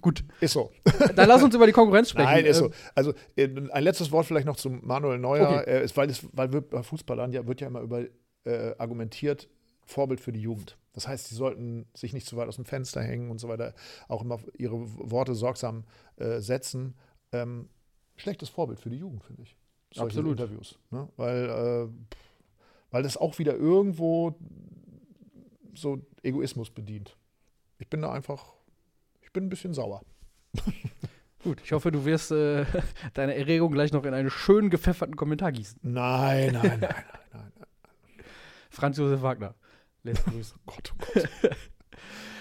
Gut, 0.00 0.24
Ist 0.40 0.52
so. 0.54 0.72
dann 1.14 1.28
lass 1.28 1.42
uns 1.42 1.54
über 1.54 1.66
die 1.66 1.72
Konkurrenz 1.72 2.10
sprechen. 2.10 2.26
Nein, 2.26 2.44
ist 2.46 2.58
so. 2.58 2.66
Ähm, 2.66 2.72
Also 2.94 3.14
äh, 3.36 3.48
ein 3.70 3.82
letztes 3.84 4.10
Wort 4.10 4.26
vielleicht 4.26 4.46
noch 4.46 4.56
zu 4.56 4.70
Manuel 4.70 5.18
Neuer, 5.18 5.60
Okay. 5.60 5.70
äh, 5.70 5.84
ist, 5.84 5.96
weil, 5.96 6.10
es, 6.10 6.26
weil 6.32 6.48
bei 6.48 6.82
Fußballern 6.82 7.32
ja 7.32 7.46
wird 7.46 7.60
ja 7.60 7.68
immer 7.68 7.80
über 7.80 8.04
äh, 8.44 8.74
argumentiert, 8.78 9.48
Vorbild 9.84 10.20
für 10.20 10.32
die 10.32 10.40
Jugend. 10.40 10.76
Das 10.92 11.06
heißt, 11.06 11.28
sie 11.28 11.34
sollten 11.34 11.86
sich 11.94 12.12
nicht 12.14 12.26
zu 12.26 12.36
weit 12.36 12.48
aus 12.48 12.56
dem 12.56 12.64
Fenster 12.64 13.02
hängen 13.02 13.30
und 13.30 13.38
so 13.38 13.48
weiter, 13.48 13.74
auch 14.08 14.22
immer 14.22 14.40
ihre 14.58 14.76
Worte 15.10 15.34
sorgsam 15.34 15.84
äh, 16.16 16.40
setzen. 16.40 16.94
Ähm, 17.32 17.68
schlechtes 18.16 18.48
Vorbild 18.48 18.80
für 18.80 18.90
die 18.90 18.96
Jugend, 18.98 19.22
finde 19.22 19.42
ich. 19.42 19.56
Solche 19.92 20.18
Absolut. 20.18 20.40
Interviews. 20.40 20.78
Ne? 20.90 21.08
Weil, 21.16 21.44
äh, 21.48 21.88
weil 22.90 23.02
das 23.02 23.16
auch 23.16 23.38
wieder 23.38 23.54
irgendwo 23.54 24.34
so 25.74 26.00
Egoismus 26.22 26.70
bedient. 26.70 27.16
Ich 27.78 27.88
bin 27.88 28.00
da 28.02 28.10
einfach, 28.12 28.54
bin 29.36 29.44
ein 29.46 29.50
bisschen 29.50 29.74
sauer. 29.74 30.00
Gut, 31.44 31.60
ich 31.62 31.72
hoffe, 31.72 31.92
du 31.92 32.04
wirst 32.06 32.32
äh, 32.32 32.64
deine 33.14 33.34
Erregung 33.36 33.70
gleich 33.70 33.92
noch 33.92 34.04
in 34.04 34.14
einen 34.14 34.30
schön 34.30 34.70
gepfefferten 34.70 35.14
Kommentar 35.14 35.52
gießen. 35.52 35.78
Nein, 35.82 36.52
nein, 36.54 36.62
nein, 36.80 36.80
nein, 36.80 37.52
nein. 37.58 37.70
Franz 38.70 38.96
Josef 38.96 39.20
Wagner. 39.22 39.54
Lässt 40.02 40.24
grüßen. 40.24 40.58
Gott, 40.64 40.92
oh 40.94 41.04
Gott. 41.12 41.28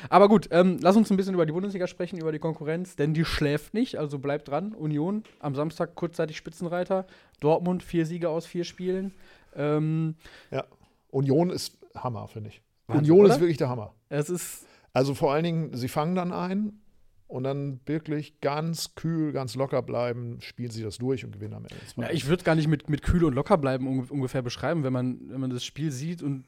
Aber 0.09 0.29
gut, 0.29 0.47
ähm, 0.51 0.77
lass 0.81 0.95
uns 0.95 1.09
ein 1.11 1.17
bisschen 1.17 1.33
über 1.33 1.45
die 1.45 1.51
Bundesliga 1.51 1.87
sprechen, 1.87 2.17
über 2.19 2.31
die 2.31 2.39
Konkurrenz, 2.39 2.95
denn 2.95 3.13
die 3.13 3.25
schläft 3.25 3.73
nicht, 3.73 3.97
also 3.97 4.19
bleibt 4.19 4.47
dran. 4.47 4.73
Union 4.73 5.23
am 5.39 5.55
Samstag 5.55 5.95
kurzzeitig 5.95 6.37
Spitzenreiter, 6.37 7.05
Dortmund 7.39 7.83
vier 7.83 8.05
Siege 8.05 8.29
aus 8.29 8.45
vier 8.45 8.63
Spielen. 8.63 9.13
Ähm, 9.55 10.15
Ja. 10.51 10.63
Union 11.09 11.49
ist 11.49 11.77
Hammer, 11.95 12.27
finde 12.27 12.49
ich. 12.49 12.61
Wahnsinn, 12.87 13.03
Union 13.11 13.25
oder? 13.25 13.33
ist 13.33 13.39
wirklich 13.41 13.57
der 13.57 13.69
Hammer. 13.69 13.93
es 14.09 14.29
ist, 14.29 14.65
Also 14.93 15.13
vor 15.15 15.33
allen 15.33 15.43
Dingen, 15.43 15.75
sie 15.75 15.87
fangen 15.87 16.15
dann 16.15 16.31
ein 16.31 16.79
und 17.27 17.44
dann 17.44 17.79
wirklich 17.86 18.39
ganz 18.41 18.96
kühl, 18.96 19.32
ganz 19.32 19.55
locker 19.55 19.82
bleiben, 19.82 20.38
spielen 20.41 20.72
sie 20.72 20.84
das 20.84 20.98
durch 20.98 21.25
und 21.25 21.32
gewinnen 21.32 21.53
am 21.55 21.63
Ende. 21.63 21.75
ja, 21.98 22.12
ich 22.12 22.27
würde 22.27 22.44
gar 22.44 22.55
nicht 22.55 22.67
mit, 22.67 22.89
mit 22.89 23.01
kühl 23.01 23.24
und 23.24 23.34
locker 23.34 23.58
bleiben 23.58 23.88
unge- 23.88 24.10
ungefähr 24.12 24.41
beschreiben, 24.41 24.84
wenn 24.84 24.94
man, 24.94 25.20
wenn 25.29 25.41
man 25.41 25.50
das 25.50 25.63
Spiel 25.65 25.91
sieht 25.91 26.22
und 26.22 26.46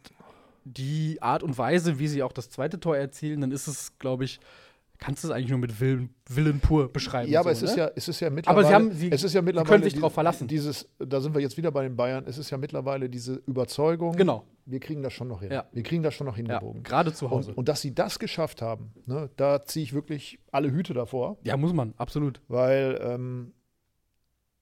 die 0.66 1.22
Art 1.22 1.44
und 1.44 1.58
Weise, 1.58 1.98
wie 1.98 2.08
sie 2.08 2.22
auch 2.24 2.34
das 2.34 2.50
zweite 2.50 2.80
Tor 2.80 2.98
erzielen, 2.98 3.42
dann 3.42 3.52
ist 3.52 3.68
es, 3.68 3.98
glaube 4.00 4.26
ich, 4.26 4.40
kannst 5.00 5.24
du 5.24 5.28
es 5.28 5.34
eigentlich 5.34 5.50
nur 5.50 5.60
mit 5.60 5.80
Willen, 5.80 6.14
Willen 6.30 6.60
pur 6.60 6.92
beschreiben. 6.92 7.32
ja, 7.32 7.40
aber 7.42 7.54
so, 7.56 7.66
es, 7.66 7.72
ist 7.72 7.78
ne? 7.78 7.84
ja, 7.84 7.92
es 7.96 8.08
ist 8.08 8.20
ja 8.20 8.30
mittlerweile. 8.30 8.68
sie 8.68 8.74
haben- 8.74 8.92
sie 8.94 9.12
es 9.12 9.24
ist 9.24 9.34
ja 9.34 9.42
mittlerweile 9.42 9.70
können 9.70 9.84
sich 9.84 9.94
drauf 10.00 10.14
verlassen. 10.14 10.48
Dieses, 10.48 10.90
da 11.00 11.22
sind 11.22 11.34
wir 11.36 11.42
jetzt 11.42 11.58
wieder 11.58 11.72
bei 11.72 11.84
den 11.84 11.96
Bayern. 11.96 12.26
Es 12.28 12.38
ist 12.38 12.50
ja 12.50 12.58
mittlerweile 12.58 13.10
diese 13.10 13.36
Überzeugung. 13.46 14.16
Genau, 14.16 14.46
Wir 14.66 14.80
kriegen 14.80 15.04
das 15.04 15.14
schon 15.14 15.28
noch 15.28 15.42
hin. 15.42 15.52
Ja. 15.52 15.68
Wir 15.72 15.84
kriegen 15.84 16.04
das 16.04 16.14
schon 16.14 16.26
noch 16.28 16.38
ja, 16.38 16.44
hingebogen. 16.48 16.84
gerade 16.84 17.14
zu 17.14 17.30
Hause. 17.30 17.52
und, 17.52 17.58
und 17.60 17.70
dass 17.70 17.82
sie 17.82 17.94
das 17.94 18.20
geschafft 18.20 18.62
haben, 18.62 18.92
ne, 19.06 19.30
da 19.38 19.64
ziehe 19.64 19.84
ich 19.84 19.94
wirklich 19.94 20.40
alle 20.52 20.72
Hüte 20.72 20.94
davor. 20.94 21.38
ja, 21.44 21.56
muss 21.58 21.74
man, 21.74 21.94
absolut. 21.98 22.42
weil 22.48 23.00
ähm, 23.02 23.54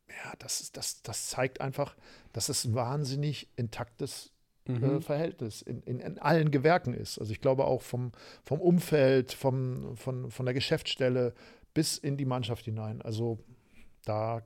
ja, 0.09 0.33
das, 0.39 0.61
ist- 0.61 0.77
das, 0.77 1.01
das 1.01 1.27
zeigt 1.29 1.61
einfach, 1.61 1.95
dass 2.33 2.49
es 2.49 2.65
ein 2.65 2.75
wahnsinnig 2.75 3.49
intaktes 3.55 4.31
äh, 4.67 4.71
Mhm. 4.71 5.01
Verhältnis 5.01 5.61
in, 5.61 5.81
in, 5.83 5.99
in 5.99 6.19
allen 6.19 6.51
Gewerken 6.51 6.93
ist. 6.93 7.19
Also 7.19 7.31
ich 7.31 7.41
glaube 7.41 7.65
auch 7.65 7.81
vom, 7.81 8.11
vom 8.43 8.59
Umfeld, 8.61 9.31
vom, 9.33 9.95
von, 9.95 10.31
von 10.31 10.45
der 10.45 10.53
Geschäftsstelle 10.53 11.33
bis 11.73 11.97
in 11.97 12.17
die 12.17 12.25
Mannschaft 12.25 12.65
hinein. 12.65 13.01
Also 13.01 13.39
da 14.05 14.41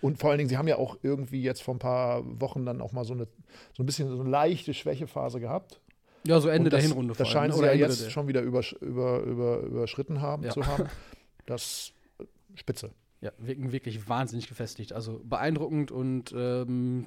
und 0.00 0.18
vor 0.18 0.30
allen 0.30 0.38
Dingen, 0.38 0.48
sie 0.48 0.56
haben 0.56 0.66
ja 0.68 0.76
auch 0.78 0.96
irgendwie 1.02 1.42
jetzt 1.42 1.62
vor 1.62 1.74
ein 1.74 1.78
paar 1.78 2.22
Wochen 2.40 2.66
dann 2.66 2.80
auch 2.80 2.92
mal 2.92 3.04
so 3.04 3.14
eine 3.14 3.28
so 3.72 3.82
ein 3.82 3.86
bisschen 3.86 4.08
so 4.08 4.20
eine 4.20 4.28
leichte 4.28 4.74
Schwächephase 4.74 5.38
gehabt. 5.38 5.80
Ja, 6.24 6.40
so 6.40 6.48
Ende 6.48 6.70
das, 6.70 6.80
der 6.80 6.88
Hinrunde 6.88 7.14
Das 7.14 7.28
ne? 7.28 7.32
sie 7.54 7.64
ja 7.66 7.72
Ende 7.72 7.84
jetzt 7.86 8.10
schon 8.12 8.28
wieder 8.28 8.42
übersch 8.42 8.72
über, 8.74 9.20
über, 9.20 9.60
überschritten 9.60 10.20
haben 10.20 10.42
Ja. 10.44 10.50
zu 10.50 10.66
haben. 10.66 10.88
Das 11.46 11.92
äh, 12.20 12.24
spitze. 12.54 12.90
Ja, 13.20 13.32
wirken 13.38 13.72
wirklich 13.72 14.08
wahnsinnig 14.08 14.46
gefestigt. 14.48 14.92
Also 14.92 15.20
beeindruckend 15.24 15.90
und 15.90 16.32
ähm, 16.36 17.06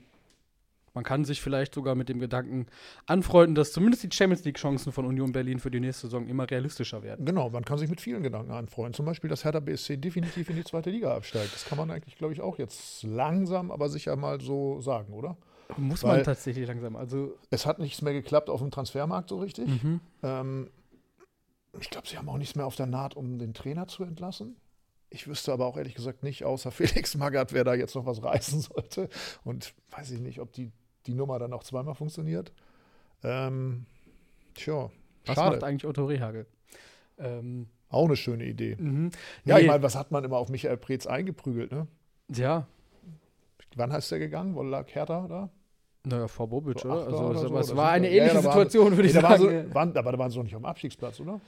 man 0.95 1.03
kann 1.03 1.23
sich 1.25 1.39
vielleicht 1.41 1.75
sogar 1.75 1.93
mit 1.93 2.09
dem 2.09 2.19
Gedanken 2.19 2.65
anfreunden, 3.05 3.53
dass 3.53 3.71
zumindest 3.71 4.01
die 4.03 4.09
Champions 4.11 4.43
League-Chancen 4.45 4.91
von 4.91 5.05
Union 5.05 5.31
Berlin 5.31 5.59
für 5.59 5.69
die 5.69 5.79
nächste 5.79 6.07
Saison 6.07 6.27
immer 6.27 6.49
realistischer 6.49 7.03
werden. 7.03 7.25
Genau, 7.25 7.51
man 7.51 7.63
kann 7.63 7.77
sich 7.77 7.89
mit 7.89 8.01
vielen 8.01 8.23
Gedanken 8.23 8.51
anfreunden. 8.51 8.95
Zum 8.95 9.05
Beispiel, 9.05 9.29
dass 9.29 9.43
Hertha 9.45 9.59
BSC 9.59 9.97
definitiv 9.97 10.49
in 10.49 10.55
die 10.55 10.63
zweite 10.63 10.89
Liga 10.89 11.15
absteigt. 11.15 11.53
Das 11.53 11.65
kann 11.65 11.77
man 11.77 11.91
eigentlich, 11.91 12.15
glaube 12.17 12.33
ich, 12.33 12.41
auch 12.41 12.57
jetzt 12.57 13.03
langsam, 13.03 13.69
aber 13.69 13.89
sicher 13.89 14.15
mal 14.15 14.41
so 14.41 14.81
sagen, 14.81 15.13
oder? 15.13 15.37
Muss 15.77 16.03
Weil- 16.03 16.15
man 16.17 16.23
tatsächlich 16.23 16.67
langsam. 16.67 16.95
Also, 16.95 17.35
Es 17.51 17.65
hat 17.65 17.79
nichts 17.79 18.01
mehr 18.01 18.13
geklappt 18.13 18.49
auf 18.49 18.61
dem 18.61 18.71
Transfermarkt 18.71 19.29
so 19.29 19.37
richtig. 19.39 19.67
mhm. 19.83 19.99
Ähm, 20.23 20.69
ich 21.79 21.89
glaube, 21.89 22.07
sie 22.07 22.17
haben 22.17 22.29
auch 22.29 22.37
nichts 22.37 22.55
mehr 22.55 22.65
auf 22.65 22.75
der 22.75 22.85
Naht, 22.85 23.15
um 23.17 23.37
den 23.37 23.53
Trainer 23.53 23.87
zu 23.87 24.03
entlassen. 24.03 24.55
Ich 25.09 25.27
wüsste 25.27 25.51
aber 25.53 25.65
auch 25.65 25.77
ehrlich 25.77 25.95
gesagt 25.95 26.23
nicht, 26.23 26.43
außer 26.45 26.71
Felix 27.05 27.15
Magath, 27.15 27.53
wer 27.53 27.63
da 27.63 27.73
jetzt 27.73 27.95
noch 27.95 28.05
was 28.05 28.23
reißen 28.23 28.61
sollte. 28.61 29.09
Und 29.43 29.73
weiß 29.91 30.11
ich 30.11 30.19
nicht, 30.21 30.39
ob 30.39 30.51
die, 30.53 30.71
die 31.07 31.13
Nummer 31.13 31.39
dann 31.39 31.53
auch 31.53 31.63
zweimal 31.63 31.95
funktioniert. 31.95 32.51
Ähm, 33.23 33.85
tja, 34.53 34.89
was 35.25 35.35
schade. 35.35 35.51
macht 35.55 35.63
eigentlich 35.63 35.85
Otto 35.85 36.05
Rehagel? 36.05 36.45
Ähm, 37.17 37.67
Auch 37.89 38.05
eine 38.05 38.15
schöne 38.15 38.45
Idee. 38.45 38.75
mhm. 38.77 39.11
Ja, 39.45 39.57
ich 39.57 39.63
Nee, 39.63 39.69
meine, 39.69 39.83
was 39.83 39.95
hat 39.95 40.11
man 40.11 40.23
immer 40.23 40.37
auf 40.37 40.49
Michael 40.49 40.77
Preetz 40.77 41.05
eingeprügelt, 41.07 41.71
ne? 41.71 41.87
ja, 42.35 42.67
Wann 43.77 43.91
heißt 43.91 44.09
der 44.11 44.19
gegangen? 44.19 44.55
Wo 44.55 44.63
lag 44.63 44.87
Hertha 44.93 45.27
da? 45.27 45.49
naja, 46.07 46.27
Frau 46.27 46.47
Bobic, 46.47 46.79
So 46.79 46.89
oder? 46.89 47.05
Also, 47.07 47.17
oder 47.17 47.35
es- 47.35 47.41
so, 47.41 47.47
aber 47.47 47.59
es 47.61 47.75
war 47.75 47.89
eine 47.91 48.07
ähnliche 48.09 48.27
ja, 48.35 48.41
da 48.41 48.43
waren- 48.47 48.53
Situation, 48.53 48.91
würde 48.91 49.01
Nee, 49.01 49.07
ich 49.07 49.13
da 49.13 49.23
waren 49.23 49.41
sagen. 49.41 49.67
so, 49.69 49.73
waren, 49.75 49.97
aber 49.97 50.11
da 50.11 50.17
waren 50.19 50.29
sie 50.29 50.37
doch 50.37 50.43
nicht 50.43 50.55
auf 50.55 50.61
dem 50.61 50.65
Abstiegsplatz, 50.65 51.19
oder? 51.19 51.41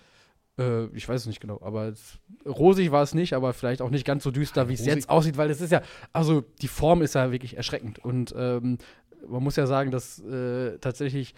Äh, 0.60 0.86
ich 0.88 1.08
weiß 1.08 1.22
es 1.22 1.28
nicht 1.28 1.40
genau, 1.40 1.60
aber 1.62 1.86
es, 1.90 2.18
rosig 2.46 2.92
war 2.92 3.04
es 3.04 3.14
nicht, 3.14 3.34
aber 3.34 3.54
vielleicht 3.54 3.82
auch 3.82 3.92
nicht 3.92 4.04
ganz 4.06 4.24
so 4.24 4.32
düster, 4.32 4.68
wie 4.68 4.74
es 4.74 4.86
jetzt 4.86 5.10
aussieht, 5.10 5.38
weil 5.38 5.50
es 5.52 5.62
ist 5.62 5.72
ja, 5.72 5.82
also 6.12 6.42
die 6.62 6.68
Form 6.68 7.02
ist 7.04 7.14
ja 7.16 7.32
wirklich 7.32 7.56
erschreckend 7.56 8.04
und 8.04 8.34
ähm, 8.38 8.78
man 9.28 9.44
muss 9.44 9.56
ja 9.56 9.66
sagen, 9.68 9.92
dass 9.92 10.20
äh, 10.20 10.78
tatsächlich 10.80 11.34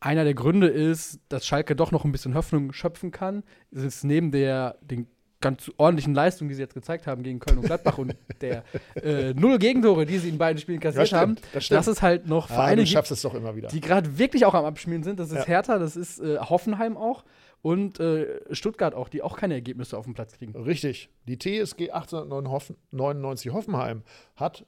einer 0.00 0.24
der 0.24 0.34
Gründe 0.34 0.68
ist, 0.68 1.20
dass 1.28 1.46
Schalke 1.46 1.76
doch 1.76 1.90
noch 1.92 2.04
ein 2.04 2.12
bisschen 2.12 2.34
Hoffnung 2.34 2.72
schöpfen 2.72 3.10
kann. 3.10 3.42
Es 3.70 3.82
ist 3.82 4.04
neben 4.04 4.30
der 4.30 4.76
den 4.80 5.06
ganz 5.42 5.70
ordentlichen 5.78 6.14
Leistung, 6.14 6.48
die 6.48 6.54
sie 6.54 6.60
jetzt 6.60 6.74
gezeigt 6.74 7.06
haben 7.06 7.22
gegen 7.22 7.38
Köln 7.38 7.58
und 7.58 7.64
Gladbach 7.64 7.96
und 7.96 8.14
der 8.42 8.62
äh, 9.02 9.32
null 9.32 9.58
Gegentore, 9.58 10.04
die 10.04 10.18
sie 10.18 10.28
in 10.28 10.36
beiden 10.36 10.58
Spielen 10.60 10.80
kassiert 10.80 11.06
stimmt, 11.06 11.20
haben, 11.20 11.36
das 11.54 11.64
stimmt. 11.64 11.78
dass 11.78 11.86
es 11.86 12.02
halt 12.02 12.26
noch 12.26 12.50
Ah, 12.50 12.54
Vereine 12.54 12.84
du 12.84 12.90
gibt, 12.90 13.10
es 13.10 13.22
doch 13.22 13.34
immer 13.34 13.56
wieder. 13.56 13.68
die 13.68 13.80
gerade 13.80 14.18
wirklich 14.18 14.44
auch 14.44 14.52
am 14.52 14.66
Abspielen 14.66 15.02
sind. 15.02 15.18
Das 15.18 15.30
ist 15.30 15.36
Ja. 15.38 15.44
Hertha, 15.46 15.78
das 15.78 15.96
ist 15.96 16.18
äh, 16.20 16.38
Hoffenheim 16.38 16.96
auch 16.98 17.24
und 17.62 18.00
äh, 18.00 18.26
Stuttgart 18.54 18.94
auch, 18.94 19.08
die 19.08 19.22
auch 19.22 19.36
keine 19.36 19.54
Ergebnisse 19.54 19.96
auf 19.96 20.04
dem 20.04 20.12
Platz 20.12 20.32
kriegen. 20.36 20.54
Richtig. 20.56 21.08
Die 21.26 21.38
TSG 21.38 21.90
1899 21.90 23.52
Hoffenheim 23.52 24.02
hat 24.36 24.66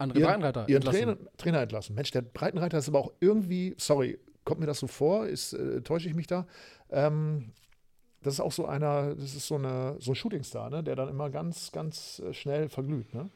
André 0.00 0.18
ihren, 0.18 0.26
Breitenreiter 0.26 0.68
ihren 0.68 0.82
entlassen. 0.82 1.00
Trainer, 1.00 1.16
Trainer 1.36 1.60
entlassen. 1.62 1.94
Mensch, 1.94 2.10
der 2.10 2.22
Breitenreiter 2.22 2.78
ist 2.78 2.88
aber 2.88 2.98
auch 2.98 3.12
irgendwie, 3.20 3.74
sorry, 3.78 4.18
kommt 4.44 4.60
mir 4.60 4.66
das 4.66 4.78
so 4.78 4.86
vor, 4.86 5.26
ist, 5.26 5.52
äh, 5.52 5.80
täusche 5.82 6.08
ich 6.08 6.14
mich 6.14 6.26
da? 6.26 6.46
Ähm, 6.90 7.52
das 8.22 8.34
ist 8.34 8.40
auch 8.40 8.52
so 8.52 8.66
einer, 8.66 9.14
das 9.14 9.34
ist 9.34 9.46
so, 9.46 9.56
eine, 9.56 9.96
so 10.00 10.12
ein 10.12 10.14
Shootingstar, 10.14 10.70
ne? 10.70 10.82
der 10.82 10.96
dann 10.96 11.08
immer 11.08 11.30
ganz, 11.30 11.72
ganz 11.72 12.20
äh, 12.20 12.32
schnell 12.32 12.68
verglüht. 12.68 13.12
Ne? 13.14 13.30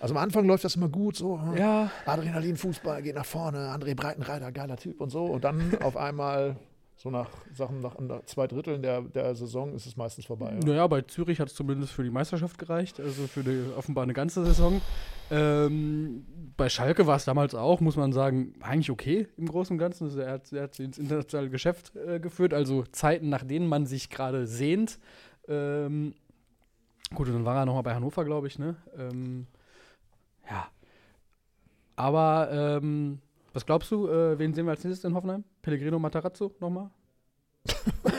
Also 0.00 0.14
am 0.14 0.22
Anfang 0.22 0.46
läuft 0.46 0.64
das 0.64 0.74
immer 0.74 0.88
gut, 0.88 1.16
so 1.16 1.40
hm, 1.40 1.56
Ja, 1.56 1.90
Adrenalin, 2.06 2.56
Fußball, 2.56 3.02
geht 3.02 3.14
nach 3.14 3.24
vorne, 3.24 3.68
André 3.68 3.94
Breitenreiter, 3.94 4.50
geiler 4.50 4.76
Typ 4.76 5.00
und 5.00 5.10
so. 5.10 5.24
Und 5.24 5.44
dann 5.44 5.78
auf 5.82 5.96
einmal, 5.96 6.56
so 7.02 7.10
nach 7.10 7.28
Sachen, 7.52 7.80
nach, 7.80 7.98
nach 7.98 8.22
zwei 8.26 8.46
Dritteln 8.46 8.80
der, 8.80 9.00
der 9.00 9.34
Saison 9.34 9.74
ist 9.74 9.86
es 9.86 9.96
meistens 9.96 10.26
vorbei. 10.26 10.52
Ja. 10.52 10.66
Naja, 10.66 10.86
bei 10.86 11.02
Zürich 11.02 11.40
hat 11.40 11.48
es 11.48 11.54
zumindest 11.54 11.92
für 11.92 12.04
die 12.04 12.10
Meisterschaft 12.10 12.58
gereicht, 12.58 13.00
also 13.00 13.26
für 13.26 13.42
die, 13.42 13.64
offenbar 13.76 14.04
eine 14.04 14.12
ganze 14.12 14.44
Saison. 14.44 14.80
Ähm, 15.28 16.24
bei 16.56 16.68
Schalke 16.68 17.08
war 17.08 17.16
es 17.16 17.24
damals 17.24 17.56
auch, 17.56 17.80
muss 17.80 17.96
man 17.96 18.12
sagen, 18.12 18.54
eigentlich 18.60 18.90
okay 18.90 19.26
im 19.36 19.48
Großen 19.48 19.74
und 19.74 19.78
Ganzen. 19.78 20.04
Also 20.04 20.20
er, 20.20 20.34
hat, 20.34 20.52
er 20.52 20.62
hat 20.62 20.74
sie 20.74 20.84
ins 20.84 20.96
internationale 20.96 21.50
Geschäft 21.50 21.92
äh, 21.96 22.20
geführt, 22.20 22.54
also 22.54 22.84
Zeiten, 22.92 23.28
nach 23.30 23.42
denen 23.42 23.66
man 23.66 23.84
sich 23.84 24.08
gerade 24.08 24.46
sehnt. 24.46 25.00
Ähm, 25.48 26.14
gut, 27.12 27.26
und 27.26 27.34
dann 27.34 27.44
war 27.44 27.56
er 27.56 27.66
nochmal 27.66 27.82
bei 27.82 27.94
Hannover, 27.94 28.24
glaube 28.24 28.46
ich, 28.46 28.60
ne? 28.60 28.76
Ähm, 28.96 29.48
ja. 30.48 30.68
Aber, 31.96 32.48
ähm, 32.52 33.18
was 33.52 33.64
glaubst 33.66 33.90
du, 33.90 34.08
äh, 34.08 34.38
wen 34.38 34.54
sehen 34.54 34.66
wir 34.66 34.70
als 34.72 34.84
nächstes 34.84 35.04
in 35.04 35.14
Hoffenheim? 35.14 35.44
Pellegrino 35.62 35.98
Matarazzo 35.98 36.52
nochmal? 36.60 36.90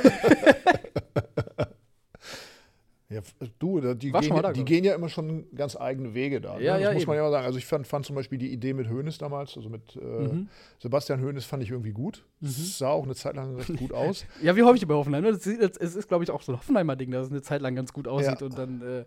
Ja, 3.09 3.21
du, 3.59 3.79
die, 3.93 4.11
gehen, 4.11 4.29
da, 4.29 4.41
ja- 4.41 4.51
die 4.53 4.65
gehen 4.65 4.83
ja 4.83 4.95
immer 4.95 5.07
schon 5.07 5.45
ganz 5.53 5.75
eigene 5.75 6.15
Wege 6.15 6.41
da. 6.41 6.57
Ja, 6.57 6.77
ne? 6.77 6.81
ja, 6.81 6.87
das 6.87 6.93
muss 6.95 7.03
eben. 7.03 7.09
man 7.09 7.17
ja 7.17 7.23
mal 7.23 7.29
sagen. 7.31 7.45
Also 7.45 7.59
ich 7.59 7.65
fand, 7.67 7.85
fand 7.85 8.07
zum 8.07 8.15
Beispiel 8.15 8.39
die 8.39 8.51
Idee 8.51 8.73
mit 8.73 8.89
Hoeneß 8.89 9.19
damals, 9.19 9.55
also 9.55 9.69
mit 9.69 9.95
äh, 9.97 9.99
Mhm. 9.99 10.47
Sebastian 10.79 11.21
Hoeneß 11.21 11.45
fand 11.45 11.61
ich 11.61 11.69
irgendwie 11.69 11.91
gut. 11.91 12.25
Es 12.41 12.79
sah 12.79 12.89
auch 12.89 13.03
eine 13.03 13.13
Zeit 13.13 13.35
lang 13.35 13.55
recht 13.55 13.77
gut 13.77 13.91
aus. 13.93 14.25
Ja, 14.41 14.55
wie 14.55 14.63
häufig 14.63 14.87
bei 14.87 14.95
Hoffenheim. 14.95 15.21
ne? 15.23 15.31
Das 15.31 15.41
das- 15.43 15.77
es 15.77 15.95
ist, 15.95 16.07
glaube 16.07 16.23
ich, 16.23 16.31
auch 16.31 16.41
so 16.41 16.53
ein 16.53 16.57
Hoffenheimer 16.57 16.95
Ding, 16.95 17.11
dass 17.11 17.27
es 17.27 17.31
eine 17.31 17.43
Zeit 17.43 17.61
lang 17.61 17.75
ganz 17.75 17.93
gut 17.93 18.07
aussieht 18.07 18.39
Ja. 18.41 18.45
und 18.47 18.57
dann. 18.57 18.81
Äh, 18.81 19.05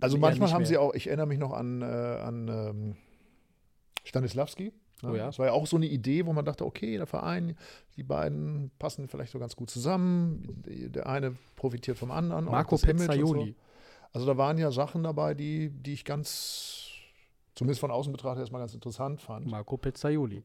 Also 0.00 0.16
manchmal 0.18 0.52
haben 0.52 0.64
sie 0.66 0.76
auch, 0.76 0.94
ich 0.94 1.08
erinnere 1.08 1.26
mich 1.26 1.38
noch 1.40 1.52
an, 1.54 1.82
äh, 1.82 1.86
an 1.86 2.46
ähm, 2.48 2.96
Stanislavski. 4.04 4.72
Ne? 5.02 5.10
Oh 5.10 5.14
ja. 5.16 5.26
Das 5.26 5.38
war 5.38 5.46
ja 5.46 5.52
auch 5.52 5.66
so 5.66 5.76
eine 5.76 5.86
Idee, 5.86 6.26
wo 6.26 6.32
man 6.32 6.44
dachte, 6.44 6.64
okay, 6.64 6.96
der 6.96 7.06
Verein, 7.06 7.56
die 7.96 8.02
beiden 8.02 8.70
passen 8.78 9.08
vielleicht 9.08 9.32
so 9.32 9.38
ganz 9.38 9.56
gut 9.56 9.70
zusammen. 9.70 10.62
Der 10.66 11.06
eine 11.06 11.34
profitiert 11.56 11.98
vom 11.98 12.10
anderen. 12.10 12.46
Marco. 12.46 12.76
So. 13.46 13.54
Also 14.12 14.26
da 14.26 14.36
waren 14.36 14.58
ja 14.58 14.70
Sachen 14.70 15.02
dabei, 15.02 15.34
die, 15.34 15.70
die 15.70 15.92
ich 15.92 16.04
ganz, 16.04 16.88
zumindest 17.54 17.80
von 17.80 17.90
außen 17.90 18.12
betrachtet, 18.12 18.40
erstmal 18.40 18.62
ganz 18.62 18.74
interessant 18.74 19.20
fand. 19.20 19.46
Marco 19.46 19.76
Pezzaioli. 19.76 20.42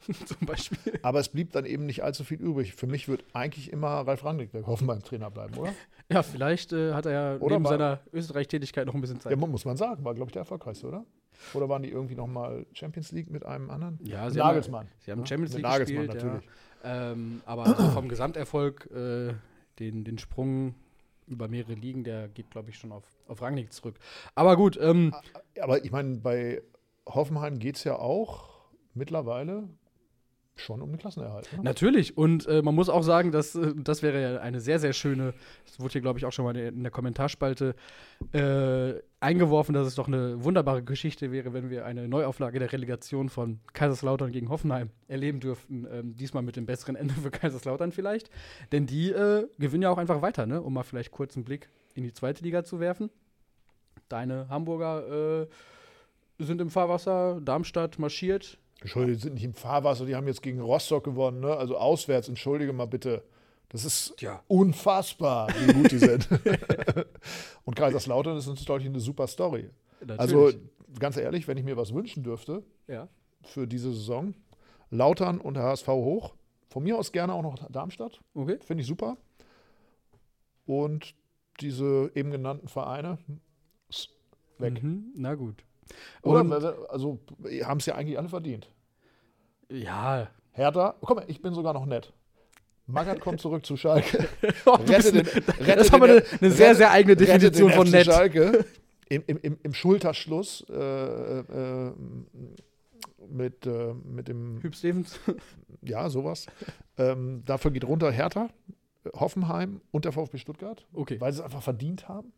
Zum 0.26 0.46
Beispiel. 0.46 0.98
Aber 1.02 1.20
es 1.20 1.28
blieb 1.28 1.52
dann 1.52 1.64
eben 1.64 1.86
nicht 1.86 2.02
allzu 2.02 2.24
viel 2.24 2.40
übrig. 2.40 2.74
Für 2.74 2.86
mich 2.86 3.08
wird 3.08 3.24
eigentlich 3.32 3.72
immer 3.72 3.88
Ralf 4.06 4.24
Rangnick 4.24 4.50
der 4.52 4.66
Hoffenheim-Trainer 4.66 5.30
bleiben, 5.30 5.56
oder? 5.56 5.72
Ja, 6.10 6.22
vielleicht 6.22 6.72
äh, 6.74 6.92
hat 6.92 7.06
er 7.06 7.12
ja 7.12 7.36
Oder 7.40 7.54
neben 7.54 7.64
war- 7.64 7.70
seiner 7.72 8.00
Österreich-Tätigkeit 8.12 8.86
noch 8.86 8.94
ein 8.94 9.00
bisschen 9.00 9.20
Zeit. 9.20 9.30
Ja, 9.30 9.36
mu- 9.38 9.46
muss 9.46 9.64
man 9.64 9.78
sagen, 9.78 10.04
war, 10.04 10.14
glaube 10.14 10.28
ich, 10.28 10.32
der 10.34 10.40
erfolgreichste, 10.40 10.86
oder? 10.88 11.04
Oder 11.54 11.68
waren 11.70 11.82
die 11.82 11.88
irgendwie 11.90 12.14
nochmal 12.14 12.66
Champions 12.74 13.10
League 13.12 13.30
mit 13.30 13.46
einem 13.46 13.70
anderen? 13.70 13.98
Ja, 14.02 14.28
sie 14.30 14.38
Nagelsmann. 14.38 14.80
Haben, 14.86 14.92
sie 15.00 15.10
haben? 15.12 15.24
Champions 15.26 15.54
Mit 15.54 15.62
League 15.62 15.70
Nagelsmann 15.72 16.06
gespielt, 16.08 16.22
natürlich. 16.22 16.48
Ja. 16.84 17.12
Ähm, 17.12 17.40
aber 17.46 17.66
so 17.74 17.74
vom 17.94 18.08
Gesamterfolg, 18.10 18.90
äh, 18.94 19.32
den, 19.78 20.04
den 20.04 20.18
Sprung 20.18 20.74
über 21.26 21.48
mehrere 21.48 21.72
Ligen, 21.72 22.04
der 22.04 22.28
geht, 22.28 22.50
glaube 22.50 22.68
ich, 22.68 22.76
schon 22.76 22.92
auf, 22.92 23.04
auf 23.26 23.40
Rangnick 23.40 23.72
zurück. 23.72 23.94
Aber 24.34 24.56
gut, 24.56 24.78
ähm, 24.78 25.14
Aber 25.58 25.82
ich 25.84 25.90
meine, 25.90 26.16
bei 26.18 26.60
Hoffenheim 27.06 27.58
geht 27.58 27.76
es 27.76 27.84
ja 27.84 27.96
auch 27.98 28.50
mittlerweile 28.92 29.68
schon 30.56 30.80
um 30.82 30.90
den 30.90 30.98
Klassenerhalt. 30.98 31.52
Ne? 31.52 31.62
Natürlich. 31.62 32.16
Und 32.16 32.46
äh, 32.46 32.62
man 32.62 32.74
muss 32.74 32.88
auch 32.88 33.02
sagen, 33.02 33.32
dass 33.32 33.54
äh, 33.54 33.72
das 33.76 34.02
wäre 34.02 34.20
ja 34.20 34.40
eine 34.40 34.60
sehr, 34.60 34.78
sehr 34.78 34.92
schöne, 34.92 35.34
das 35.66 35.80
wurde 35.80 35.92
hier, 35.92 36.00
glaube 36.00 36.18
ich, 36.18 36.24
auch 36.24 36.32
schon 36.32 36.44
mal 36.44 36.56
in 36.56 36.82
der 36.82 36.92
Kommentarspalte 36.92 37.74
äh, 38.32 38.94
eingeworfen, 39.20 39.74
dass 39.74 39.86
es 39.86 39.94
doch 39.94 40.06
eine 40.06 40.44
wunderbare 40.44 40.82
Geschichte 40.82 41.32
wäre, 41.32 41.52
wenn 41.52 41.70
wir 41.70 41.84
eine 41.84 42.06
Neuauflage 42.08 42.58
der 42.58 42.72
Relegation 42.72 43.28
von 43.28 43.60
Kaiserslautern 43.72 44.32
gegen 44.32 44.48
Hoffenheim 44.48 44.90
erleben 45.08 45.40
dürften. 45.40 45.86
Ähm, 45.90 46.16
diesmal 46.16 46.42
mit 46.42 46.56
dem 46.56 46.66
besseren 46.66 46.96
Ende 46.96 47.14
für 47.14 47.30
Kaiserslautern 47.30 47.90
vielleicht. 47.92 48.30
Denn 48.70 48.86
die 48.86 49.10
äh, 49.10 49.48
gewinnen 49.58 49.82
ja 49.82 49.90
auch 49.90 49.98
einfach 49.98 50.22
weiter, 50.22 50.46
ne? 50.46 50.62
um 50.62 50.72
mal 50.74 50.84
vielleicht 50.84 51.10
kurz 51.10 51.36
einen 51.36 51.44
Blick 51.44 51.68
in 51.94 52.04
die 52.04 52.12
zweite 52.12 52.44
Liga 52.44 52.64
zu 52.64 52.80
werfen. 52.80 53.10
Deine 54.08 54.48
Hamburger 54.48 55.42
äh, 55.42 55.46
sind 56.38 56.60
im 56.60 56.70
Fahrwasser, 56.70 57.40
Darmstadt 57.40 57.98
marschiert. 57.98 58.58
Entschuldige, 58.84 59.16
die 59.16 59.22
sind 59.22 59.34
nicht 59.34 59.44
im 59.44 59.54
Fahrwasser, 59.54 60.04
die 60.06 60.14
haben 60.14 60.26
jetzt 60.26 60.42
gegen 60.42 60.60
Rostock 60.60 61.04
gewonnen, 61.04 61.40
ne? 61.40 61.56
also 61.56 61.76
auswärts, 61.78 62.28
entschuldige 62.28 62.72
mal 62.72 62.86
bitte. 62.86 63.22
Das 63.70 63.84
ist 63.84 64.14
Ja. 64.20 64.42
unfassbar, 64.46 65.48
wie 65.48 65.72
gut 65.72 65.90
die 65.90 65.98
sind. 65.98 66.28
Und 67.64 67.74
Kaiserslautern 67.76 68.36
ist 68.36 68.46
deutlich 68.68 68.88
eine 68.90 69.00
super 69.00 69.26
Story. 69.26 69.70
Natürlich. 70.00 70.20
Also 70.20 70.52
ganz 71.00 71.16
ehrlich, 71.16 71.48
wenn 71.48 71.56
ich 71.56 71.64
mir 71.64 71.76
was 71.76 71.92
wünschen 71.94 72.22
dürfte 72.22 72.62
ja. 72.86 73.08
für 73.42 73.66
diese 73.66 73.92
Saison, 73.92 74.34
Lautern 74.90 75.40
und 75.40 75.54
der 75.54 75.64
HSV 75.64 75.88
hoch. 75.88 76.34
Von 76.68 76.82
mir 76.82 76.98
aus 76.98 77.10
gerne 77.10 77.32
auch 77.32 77.42
noch 77.42 77.56
Darmstadt, 77.70 78.20
Okay. 78.34 78.58
finde 78.62 78.82
ich 78.82 78.86
super. 78.86 79.16
Und 80.66 81.14
diese 81.60 82.10
eben 82.14 82.30
genannten 82.30 82.68
Vereine 82.68 83.18
weg. 84.58 84.82
Mhm, 84.82 85.12
na 85.16 85.34
gut. 85.34 85.64
Oder? 86.22 86.40
Und- 86.40 86.52
Also 86.90 87.18
haben 87.64 87.78
es 87.78 87.86
ja 87.86 87.94
eigentlich 87.94 88.18
alle 88.18 88.28
verdient. 88.28 88.68
Ja. 89.70 90.28
Hertha, 90.52 90.94
guck 91.00 91.16
mal, 91.16 91.24
ich 91.28 91.42
bin 91.42 91.52
sogar 91.54 91.72
noch 91.74 91.86
nett. 91.86 92.12
Magath 92.86 93.20
kommt 93.20 93.40
zurück 93.40 93.64
zu 93.64 93.76
Schalke. 93.76 94.28
Oh, 94.66 94.74
Rette 94.74 95.10
den- 95.12 95.24
das 95.24 95.66
rette 95.66 95.90
haben 95.92 96.02
wir 96.02 96.20
den- 96.20 96.26
eine, 96.30 96.40
eine 96.42 96.50
sehr, 96.50 96.66
rette- 96.68 96.76
sehr 96.76 96.90
eigene 96.90 97.16
Definition 97.16 97.68
den 97.70 97.76
von 97.76 97.90
nett. 97.90 98.04
Schalke 98.06 98.64
im, 99.08 99.22
im, 99.26 99.38
im, 99.38 99.58
im 99.62 99.74
Schulterschluss 99.74 100.64
äh, 100.70 100.74
äh, 101.40 101.92
mit, 103.28 103.66
äh, 103.66 103.94
mit 103.94 104.28
dem, 104.28 104.62
Hüb 104.62 104.74
Stevens. 104.74 105.18
ja, 105.82 106.08
sowas. 106.10 106.46
ähm, 106.98 107.42
dafür 107.46 107.70
geht 107.70 107.84
runter 107.84 108.10
Hertha, 108.12 108.48
Hoffenheim 109.14 109.80
und 109.90 110.04
der 110.04 110.12
VfB 110.12 110.38
Stuttgart, 110.38 110.86
Okay. 110.92 111.20
weil 111.20 111.32
sie 111.32 111.38
es 111.40 111.44
einfach 111.44 111.62
verdient 111.62 112.08
haben. 112.08 112.32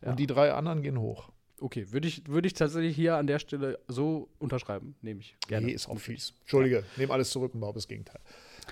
Ja. 0.00 0.10
Und 0.10 0.18
die 0.18 0.26
drei 0.26 0.52
anderen 0.52 0.82
gehen 0.82 0.98
hoch. 0.98 1.28
Okay, 1.62 1.86
würde 1.92 2.08
ich, 2.08 2.26
würde 2.26 2.48
ich 2.48 2.54
tatsächlich 2.54 2.96
hier 2.96 3.16
an 3.16 3.28
der 3.28 3.38
Stelle 3.38 3.78
so 3.86 4.28
unterschreiben. 4.40 4.96
Nehme 5.00 5.20
ich 5.20 5.36
gerne. 5.46 5.66
Nee, 5.66 5.72
ist 5.72 5.88
auch 5.88 5.98
fies. 5.98 6.34
Entschuldige, 6.40 6.82
nehme 6.96 7.12
alles 7.12 7.30
zurück 7.30 7.54
und 7.54 7.60
behaupte 7.60 7.78
das 7.78 7.86
Gegenteil. 7.86 8.18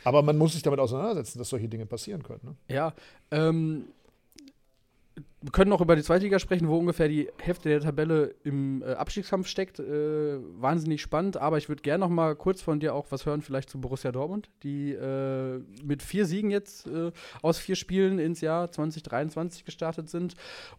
Aber 0.03 0.23
man 0.23 0.37
muss 0.37 0.55
sich 0.55 0.63
damit 0.63 0.81
auseinandersetzen, 0.81 1.39
dass 1.39 1.49
solche 1.49 1.69
Dinge 1.69 1.87
passieren 1.87 2.23
können. 2.23 2.41
Ne? 2.43 2.57
Ja, 2.75 2.95
ähm, 3.31 3.85
wir 5.43 5.51
können 5.53 5.71
noch 5.71 5.81
über 5.81 5.97
die 5.97 6.03
zweite 6.03 6.25
Liga 6.25 6.39
sprechen, 6.39 6.69
wo 6.69 6.77
ungefähr 6.77 7.09
die 7.09 7.29
Hälfte 7.39 7.69
der 7.69 7.81
Tabelle 7.81 8.35
im 8.45 8.83
äh, 8.83 8.93
Abstiegskampf 8.93 9.47
steckt. 9.47 9.79
Äh, 9.79 10.39
wahnsinnig 10.61 11.01
spannend, 11.01 11.37
aber 11.37 11.59
ich 11.59 11.69
würde 11.69 11.83
gerne 11.83 12.01
noch 12.01 12.11
mal 12.11 12.37
kurz 12.37 12.61
von 12.63 12.81
dir 12.81 12.95
auch 12.95 13.07
was 13.11 13.27
hören, 13.27 13.43
vielleicht 13.43 13.71
zu 13.71 13.81
Borussia 13.81 14.13
Dortmund, 14.13 14.51
die 14.63 14.93
äh, 14.93 15.61
mit 15.83 16.03
vier 16.03 16.27
Siegen 16.27 16.51
jetzt 16.51 16.87
äh, 16.87 17.13
aus 17.43 17.59
vier 17.59 17.77
Spielen 17.77 18.19
ins 18.19 18.41
Jahr 18.41 18.71
2023 18.71 19.65
gestartet 19.65 20.09
sind 20.09 20.35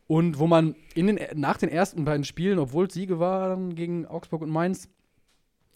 und 0.07 0.37
wo 0.39 0.47
man 0.47 0.75
in 0.93 1.07
den, 1.07 1.19
nach 1.35 1.57
den 1.57 1.69
ersten 1.69 2.05
beiden 2.05 2.23
Spielen, 2.23 2.59
obwohl 2.59 2.87
es 2.87 2.93
Siege 2.93 3.19
waren 3.19 3.75
gegen 3.75 4.05
Augsburg 4.05 4.41
und 4.41 4.49
Mainz, 4.49 4.89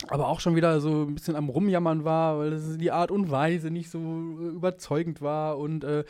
aber 0.08 0.28
auch 0.28 0.39
schon 0.39 0.56
wieder 0.56 0.80
so 0.82 1.04
ein 1.04 1.15
bisschen 1.15 1.36
am 1.36 1.49
Rumjammern 1.49 2.04
war, 2.04 2.38
weil 2.39 2.60
die 2.78 2.91
Art 2.91 3.12
und 3.12 3.32
Weise 3.32 3.71
nicht 3.71 3.89
so 3.89 3.99
äh, 3.99 4.47
überzeugend 4.47 5.21
war. 5.21 5.58
Und 5.58 5.84
äh, 5.84 6.04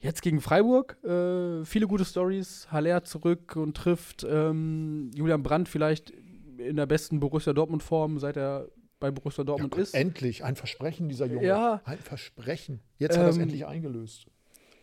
jetzt 0.00 0.22
gegen 0.22 0.40
Freiburg, 0.40 1.02
äh, 1.04 1.64
viele 1.64 1.86
gute 1.86 2.04
Stories. 2.04 2.68
Haller 2.70 3.04
zurück 3.04 3.56
und 3.56 3.76
trifft 3.76 4.26
ähm, 4.28 5.10
Julian 5.14 5.42
Brandt 5.42 5.68
vielleicht 5.68 6.12
in 6.58 6.76
der 6.76 6.86
besten 6.86 7.20
Borussia 7.20 7.52
Dortmund-Form, 7.52 8.18
seit 8.18 8.36
er 8.36 8.68
bei 9.00 9.10
Borussia 9.10 9.44
Dortmund 9.44 9.72
Gott, 9.72 9.80
ist. 9.80 9.94
Endlich, 9.94 10.44
ein 10.44 10.56
Versprechen 10.56 11.08
dieser 11.08 11.26
Junge. 11.26 11.46
Ja. 11.46 11.80
Ein 11.84 11.98
Versprechen. 11.98 12.80
Jetzt 12.98 13.16
hat 13.16 13.24
er 13.24 13.30
es 13.30 13.36
Ähm, 13.36 13.42
endlich 13.42 13.66
eingelöst. 13.66 14.26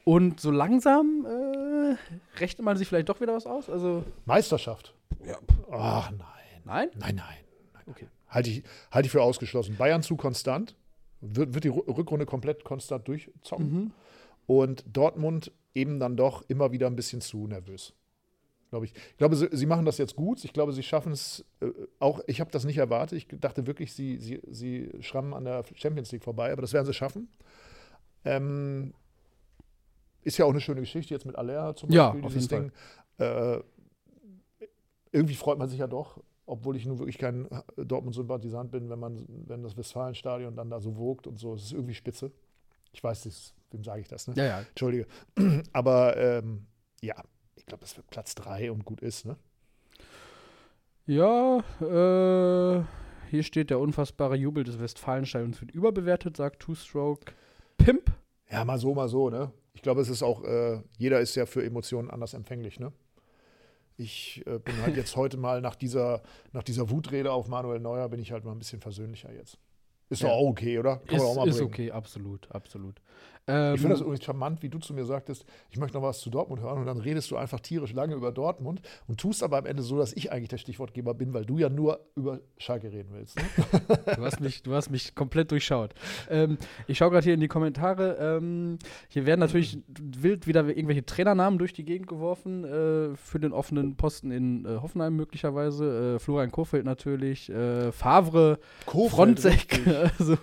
Und 0.06 0.40
so 0.40 0.52
langsam 0.52 1.26
äh, 1.26 1.96
rechnet 2.40 2.64
man 2.64 2.78
sich 2.78 2.88
vielleicht 2.88 3.10
doch 3.10 3.20
wieder 3.20 3.34
was 3.34 3.46
aus. 3.46 3.70
Also, 3.70 4.04
Meisterschaft. 4.26 4.94
Ach 5.72 6.12
nein. 6.12 6.20
nein? 6.64 6.90
Nein, 6.94 7.16
nein. 7.16 7.16
nein. 7.74 7.84
Okay. 7.88 8.08
Halte 8.30 8.50
ich, 8.50 8.64
halte 8.92 9.08
ich 9.08 9.12
für 9.12 9.22
ausgeschlossen. 9.22 9.76
Bayern 9.78 10.04
zu 10.04 10.16
konstant, 10.16 10.76
wird, 11.22 11.54
wird 11.54 11.64
die 11.64 11.70
Rückrunde 11.70 12.26
komplett 12.26 12.64
konstant 12.64 13.08
durchzocken. 13.08 13.74
Mhm. 13.74 13.92
Und 14.48 14.86
Dortmund 14.92 15.52
eben 15.74 16.00
dann 16.00 16.16
doch 16.16 16.44
immer 16.48 16.72
wieder 16.72 16.88
ein 16.88 16.96
bisschen 16.96 17.22
zu 17.22 17.48
nervös. 17.48 17.94
Glaube 18.70 18.86
ich. 18.86 18.94
Ich 18.94 19.18
glaube, 19.18 19.36
sie, 19.36 19.66
machen 19.66 19.86
das 19.86 19.98
jetzt 19.98 20.16
gut. 20.16 20.44
Ich 20.44 20.52
glaube, 20.52 20.74
sie 20.74 20.84
schaffen 20.84 21.12
es 21.12 21.46
äh, 21.62 21.68
auch. 22.00 22.20
Ich 22.28 22.42
habe 22.42 22.52
das 22.52 22.66
nicht 22.66 22.78
erwartet. 22.78 23.18
Ich 23.18 23.28
dachte 23.40 23.68
wirklich, 23.68 23.94
sie, 23.94 24.18
sie, 24.18 24.42
sie 24.50 24.92
schrammen 25.02 25.34
an 25.34 25.46
der 25.46 25.64
Champions 25.76 26.12
League 26.12 26.24
vorbei, 26.24 26.52
aber 26.52 26.62
das 26.62 26.74
werden 26.74 26.86
sie 26.86 26.94
schaffen. 26.94 27.30
Ähm, 28.24 28.94
ist 30.24 30.38
ja 30.38 30.46
auch 30.46 30.50
eine 30.50 30.62
schöne 30.62 30.82
Geschichte 30.82 31.14
jetzt 31.14 31.26
mit 31.26 31.36
Aller 31.36 31.76
zum 31.76 31.90
Beispiel, 31.90 32.22
ja, 32.22 32.28
dieses 32.28 32.48
Ding. 32.48 32.72
Äh, 33.18 33.60
irgendwie 35.12 35.36
freut 35.36 35.58
man 35.58 35.70
sich 35.70 35.80
ja 35.80 35.88
doch, 35.88 36.22
obwohl 36.46 36.76
ich 36.76 36.86
nun 36.86 37.00
wirklich 37.00 37.18
kein 37.18 37.48
Dortmund-Sympathisant 37.78 38.72
bin, 38.72 38.90
wenn 38.90 39.00
man, 39.00 39.26
wenn 39.28 39.64
das 39.64 39.78
Westfalenstadion 39.78 40.56
dann 40.56 40.70
da 40.70 40.82
so 40.82 40.98
wogt 40.98 41.28
und 41.28 41.38
so. 41.38 41.54
Es 41.54 41.64
ist 41.64 41.74
irgendwie 41.74 41.94
spitze. 41.94 42.32
Ich 42.96 43.04
weiß 43.04 43.26
nicht, 43.26 43.54
wem 43.72 43.84
sage 43.84 44.00
ich 44.00 44.08
das, 44.08 44.26
ne? 44.30 44.36
Ja, 44.38 44.46
ja. 44.46 44.60
Entschuldige. 44.62 45.06
Aber 45.74 46.16
ähm, 46.16 46.66
ja, 47.02 47.22
ich 47.56 47.66
glaube, 47.66 47.84
es 47.84 47.98
wird 47.98 48.10
Platz 48.10 48.36
3 48.36 48.72
und 48.72 48.86
gut 48.86 49.02
ist, 49.02 49.26
ne? 49.26 49.36
Ja, 51.06 51.58
äh, 51.82 52.84
hier 53.30 53.44
steht 53.44 53.70
der 53.70 53.80
unfassbare 53.80 54.38
Jubel 54.38 54.64
des 54.64 54.80
Westfalenstadions 54.80 55.60
wird 55.60 55.72
überbewertet, 55.72 56.38
sagt 56.38 56.62
Two-Stroke 56.62 57.34
Pimp. 57.78 58.14
Ja, 58.50 58.64
mal 58.64 58.80
so, 58.80 58.96
mal 58.96 59.10
so, 59.10 59.30
ne? 59.30 59.52
Ich 59.74 59.82
glaube, 59.82 60.00
es 60.00 60.08
ist 60.08 60.24
auch, 60.24 60.46
äh, 60.46 60.82
jeder 60.98 61.20
ist 61.20 61.36
ja 61.36 61.46
für 61.46 61.66
Emotionen 61.66 62.10
anders 62.10 62.34
empfänglich, 62.34 62.80
ne? 62.80 62.94
Ich 63.98 64.42
äh, 64.48 64.58
bin 64.60 64.82
halt 64.82 64.96
jetzt 64.96 65.18
heute 65.18 65.36
mal 65.36 65.60
nach 65.60 65.76
dieser, 65.76 66.22
nach 66.54 66.64
dieser 66.64 66.90
Wutrede 66.90 67.34
auf 67.34 67.50
Manuel 67.50 67.82
Neuer, 67.82 68.08
bin 68.08 68.22
ich 68.22 68.32
halt 68.32 68.46
mal 68.46 68.54
ein 68.54 68.60
bisschen 68.60 68.80
versöhnlicher 68.80 69.34
jetzt. 69.34 69.58
Ist 70.10 70.22
ja. 70.22 70.28
doch 70.28 70.36
auch 70.36 70.50
okay, 70.50 70.78
oder? 70.78 70.98
Kann 70.98 71.18
ist, 71.18 71.24
man 71.24 71.32
auch 71.32 71.36
mal 71.36 71.48
ist 71.48 71.62
okay, 71.62 71.92
absolut, 71.92 72.52
absolut. 72.52 73.02
Ähm, 73.48 73.76
ich 73.76 73.82
finde 73.82 73.96
das 73.96 74.02
übrigens 74.02 74.24
charmant, 74.24 74.64
wie 74.64 74.70
du 74.70 74.80
zu 74.80 74.94
mir 74.94 75.06
sagtest, 75.06 75.46
ich 75.70 75.78
möchte 75.78 75.98
noch 75.98 76.04
was 76.04 76.20
zu 76.20 76.30
Dortmund 76.30 76.62
hören 76.62 76.80
und 76.80 76.86
dann 76.88 76.98
redest 76.98 77.30
du 77.30 77.38
einfach 77.38 77.60
tierisch 77.60 77.94
lange 77.94 78.16
über 78.16 78.32
Dortmund 78.32 78.82
und 79.08 79.20
tust 79.20 79.44
aber 79.44 79.58
am 79.58 79.66
Ende 79.68 79.84
so, 79.84 79.98
dass 79.98 80.14
ich 80.14 80.32
eigentlich 80.32 80.50
der 80.50 80.58
Stichwortgeber 80.58 81.14
bin, 81.14 81.34
weil 81.34 81.46
du 81.46 81.60
ja 81.60 81.70
nur 81.70 82.00
über 82.16 82.40
Schalke 82.58 82.92
reden 82.92 83.10
willst. 83.14 83.38
Ne? 83.38 83.44
du, 84.16 84.26
hast 84.26 84.40
mich, 84.40 84.64
du 84.64 84.74
hast 84.74 84.90
mich 84.90 85.14
komplett 85.14 85.52
durchschaut. 85.52 85.94
Ähm, 86.30 86.58
ich 86.88 86.98
schaue 86.98 87.12
gerade 87.12 87.24
hier 87.24 87.36
in 87.36 87.40
die 87.40 87.48
Kommentare. 87.48 88.18
Ähm, 88.20 88.80
hier 89.10 89.28
werden 89.28 89.42
natürlich 89.42 89.78
wild 89.88 90.48
wieder 90.48 90.66
irgendwelche 90.68 91.06
Trainernamen 91.06 91.60
durch 91.60 91.74
die 91.74 91.86
Gegend 91.86 92.08
geworfen 92.08 92.64
äh, 92.64 93.16
für 93.16 93.40
den 93.40 93.52
offenen 93.52 93.96
Posten 93.96 94.32
in 94.32 94.66
äh, 94.66 94.78
Hoffenheim 94.82 95.16
möglicherweise. 95.16 96.16
Äh, 96.16 96.20
Florian 96.20 96.52
Kofeld 96.52 96.86
natürlich, 96.86 97.50
äh, 97.50 97.92
Favre, 97.92 98.60
Kofeld, 98.86 99.12
Fronzek. 99.12 99.82
Also, 100.20 100.38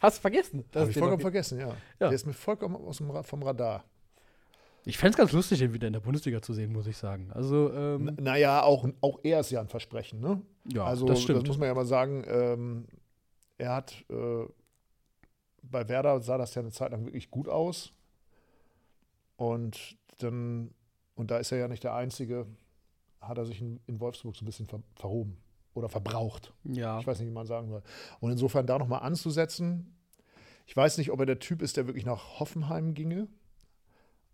Hast 0.00 0.16
du 0.16 0.20
vergessen? 0.22 0.64
Habe 0.74 0.90
ich 0.90 0.98
vollkommen 0.98 1.20
vergessen, 1.20 1.58
ja. 1.60 1.68
ja. 1.68 1.74
Der 2.00 2.12
ist 2.12 2.26
mir 2.26 2.32
vollkommen 2.32 2.76
aus 2.76 2.96
dem, 2.96 3.22
vom 3.22 3.42
Radar. 3.42 3.84
Ich 4.86 4.96
fände 4.96 5.10
es 5.10 5.16
ganz 5.18 5.32
lustig, 5.32 5.58
den 5.58 5.74
wieder 5.74 5.86
in 5.86 5.92
der 5.92 6.00
Bundesliga 6.00 6.40
zu 6.40 6.54
sehen, 6.54 6.72
muss 6.72 6.86
ich 6.86 6.96
sagen. 6.96 7.30
Also, 7.32 7.70
ähm, 7.72 8.16
naja, 8.18 8.62
auch, 8.62 8.88
auch 9.02 9.20
er 9.22 9.40
ist 9.40 9.50
ja 9.50 9.60
ein 9.60 9.68
Versprechen, 9.68 10.20
ne? 10.20 10.40
Ja, 10.72 10.84
also, 10.84 11.04
das 11.04 11.20
stimmt. 11.20 11.40
Das 11.40 11.48
muss 11.48 11.58
man 11.58 11.68
ja 11.68 11.74
mal 11.74 11.84
sagen. 11.84 12.24
Ähm, 12.26 12.86
er 13.58 13.74
hat 13.74 14.04
äh, 14.08 14.46
bei 15.62 15.86
Werder 15.86 16.22
sah 16.22 16.38
das 16.38 16.54
ja 16.54 16.62
eine 16.62 16.70
Zeit 16.70 16.92
lang 16.92 17.04
wirklich 17.04 17.30
gut 17.30 17.46
aus. 17.46 17.92
Und 19.36 19.98
dann, 20.18 20.70
und 21.14 21.30
da 21.30 21.38
ist 21.38 21.52
er 21.52 21.58
ja 21.58 21.68
nicht 21.68 21.84
der 21.84 21.94
Einzige, 21.94 22.46
hat 23.20 23.36
er 23.36 23.44
sich 23.44 23.60
in, 23.60 23.80
in 23.86 24.00
Wolfsburg 24.00 24.34
so 24.34 24.44
ein 24.44 24.46
bisschen 24.46 24.66
ver 24.66 24.82
verhoben 24.94 25.36
oder 25.74 25.88
verbraucht. 25.88 26.52
Ja. 26.64 26.98
Ich 27.00 27.06
weiß 27.06 27.18
nicht, 27.20 27.28
wie 27.28 27.34
man 27.34 27.46
sagen 27.46 27.68
soll. 27.68 27.82
Und 28.20 28.30
insofern 28.30 28.66
da 28.66 28.78
nochmal 28.78 29.02
anzusetzen. 29.02 29.96
Ich 30.66 30.76
weiß 30.76 30.98
nicht, 30.98 31.10
ob 31.10 31.20
er 31.20 31.26
der 31.26 31.38
Typ 31.38 31.62
ist, 31.62 31.76
der 31.76 31.86
wirklich 31.86 32.06
nach 32.06 32.40
Hoffenheim 32.40 32.94
ginge. 32.94 33.28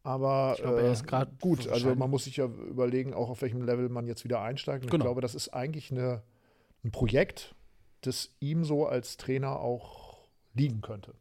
Aber 0.03 0.55
ich 0.57 0.63
glaube, 0.63 0.83
er 0.83 0.93
ist 0.93 1.07
gerade 1.07 1.33
äh, 1.33 1.41
gut. 1.41 1.69
Also 1.69 1.95
man 1.95 2.11
muss 2.11 2.25
sich 2.25 2.37
ja 2.37 2.45
überlegen, 2.45 3.13
auch 3.13 3.29
auf 3.29 3.43
welchem 3.43 3.63
Level 3.63 3.89
man 3.89 4.07
jetzt 4.07 4.23
wieder 4.23 4.41
einsteigt. 4.41 4.85
Und 4.85 4.91
genau. 4.91 5.03
ich 5.03 5.07
glaube, 5.07 5.21
das 5.21 5.35
ist 5.35 5.49
eigentlich 5.49 5.91
eine, 5.91 6.23
ein 6.85 6.93
Projekt, 6.93 7.55
das 8.03 8.31
ihm 8.39 8.65
so 8.65 8.87
als 8.87 9.17
Trainer 9.17 9.59
auch 9.59 10.19
liegen 10.55 10.81
könnte. 10.81 11.15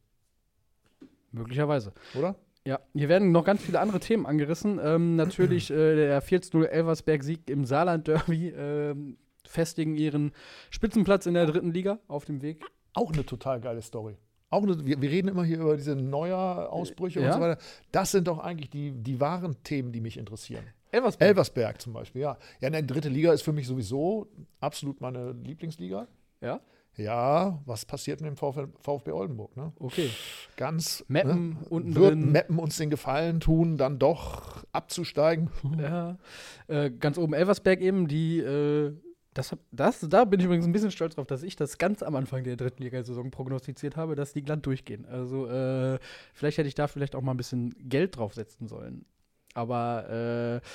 Möglicherweise. 1.32 1.94
Oder? 2.14 2.36
Ja, 2.68 2.80
hier 2.94 3.10
werden 3.10 3.32
noch 3.32 3.44
ganz 3.44 3.62
viele 3.62 3.80
andere 3.80 4.00
Themen 4.00 4.26
angerissen. 4.26 4.80
Ähm, 4.84 5.16
natürlich 5.16 5.72
äh, 5.72 5.96
der 5.96 6.24
4-0 6.24 6.66
Elversberg-Sieg 6.66 7.50
im 7.50 7.66
Saarland-Derby. 7.66 8.50
Ähm, 8.50 9.18
festigen 9.48 9.96
ihren 9.96 10.32
Spitzenplatz 10.70 11.26
in 11.26 11.34
der 11.34 11.46
dritten 11.46 11.72
Liga 11.72 12.00
auf 12.08 12.26
dem 12.26 12.42
Weg. 12.42 12.64
Auch 12.94 13.12
eine 13.12 13.26
total 13.26 13.60
geile 13.60 13.82
Story. 13.82 14.18
Auch 14.50 14.64
eine, 14.64 14.86
wir, 14.86 15.02
wir 15.02 15.10
reden 15.10 15.28
immer 15.28 15.44
hier 15.44 15.60
über 15.60 15.76
diese 15.76 15.96
Neuer-Ausbrüche 15.96 17.20
ja. 17.20 17.28
und 17.28 17.34
so 17.34 17.40
weiter. 17.42 17.62
Das 17.92 18.12
sind 18.12 18.28
doch 18.28 18.40
eigentlich 18.40 18.70
die, 18.70 18.92
die 18.92 19.20
wahren 19.20 19.56
Themen, 19.64 19.92
die 19.92 20.02
mich 20.02 20.18
interessieren. 20.18 20.64
Elversberg. 20.92 21.28
Elversberg 21.28 21.82
zum 21.82 21.94
Beispiel, 21.94 22.22
ja. 22.22 22.38
Ja, 22.62 22.70
die 22.70 22.88
dritte 22.88 23.10
Liga 23.10 23.34
ist 23.34 23.42
für 23.42 23.52
mich 23.52 23.68
sowieso 23.68 24.28
absolut 24.60 25.02
meine 25.02 25.34
Lieblingsliga. 25.34 26.08
Ja. 26.42 26.62
Ja, 26.98 27.60
was 27.66 27.86
passiert 27.86 28.22
mit 28.22 28.30
dem 28.30 28.38
VfB, 28.38 28.68
VfB 28.80 29.12
Oldenburg? 29.12 29.58
Ne? 29.58 29.74
Okay. 29.80 30.10
Ganz. 30.56 31.04
Meppen 31.10 31.50
ne? 31.50 31.58
unten 31.70 31.96
Wird 31.96 32.12
drin. 32.12 32.32
Meppen 32.32 32.58
uns 32.58 32.78
den 32.78 32.90
Gefallen 32.90 33.42
tun, 33.42 33.78
dann 33.78 34.00
doch 34.00 34.64
abzusteigen? 34.72 35.50
Ja. 35.78 36.18
Äh, 36.68 36.92
ganz 36.92 37.18
oben 37.18 37.34
Elversberg 37.34 37.82
eben, 37.82 38.08
die 38.08 38.40
äh, 38.40 38.94
das, 39.36 39.56
das, 39.72 40.00
da 40.00 40.24
bin 40.24 40.40
ich 40.40 40.46
übrigens 40.46 40.66
ein 40.66 40.72
bisschen 40.72 40.92
stolz 40.92 41.16
drauf, 41.16 41.28
dass 41.28 41.44
ich 41.44 41.58
das 41.58 41.78
ganz 41.78 42.02
am 42.02 42.16
Anfang 42.16 42.46
der 42.46 42.56
dritten 42.56 42.82
Liga-Saison 42.82 43.32
prognostiziert 43.32 43.98
habe, 43.98 44.16
dass 44.16 44.32
die 44.32 44.42
glatt 44.42 44.66
durchgehen. 44.66 45.06
Also 45.06 45.48
äh, 45.48 46.00
vielleicht 46.34 46.58
hätte 46.58 46.70
ich 46.70 46.76
da 46.76 46.88
vielleicht 46.88 47.16
auch 47.16 47.22
mal 47.22 47.34
ein 47.34 47.38
bisschen 47.38 47.76
Geld 47.90 48.16
draufsetzen 48.16 48.70
sollen. 48.70 49.06
Aber 49.54 50.62
äh, 50.64 50.68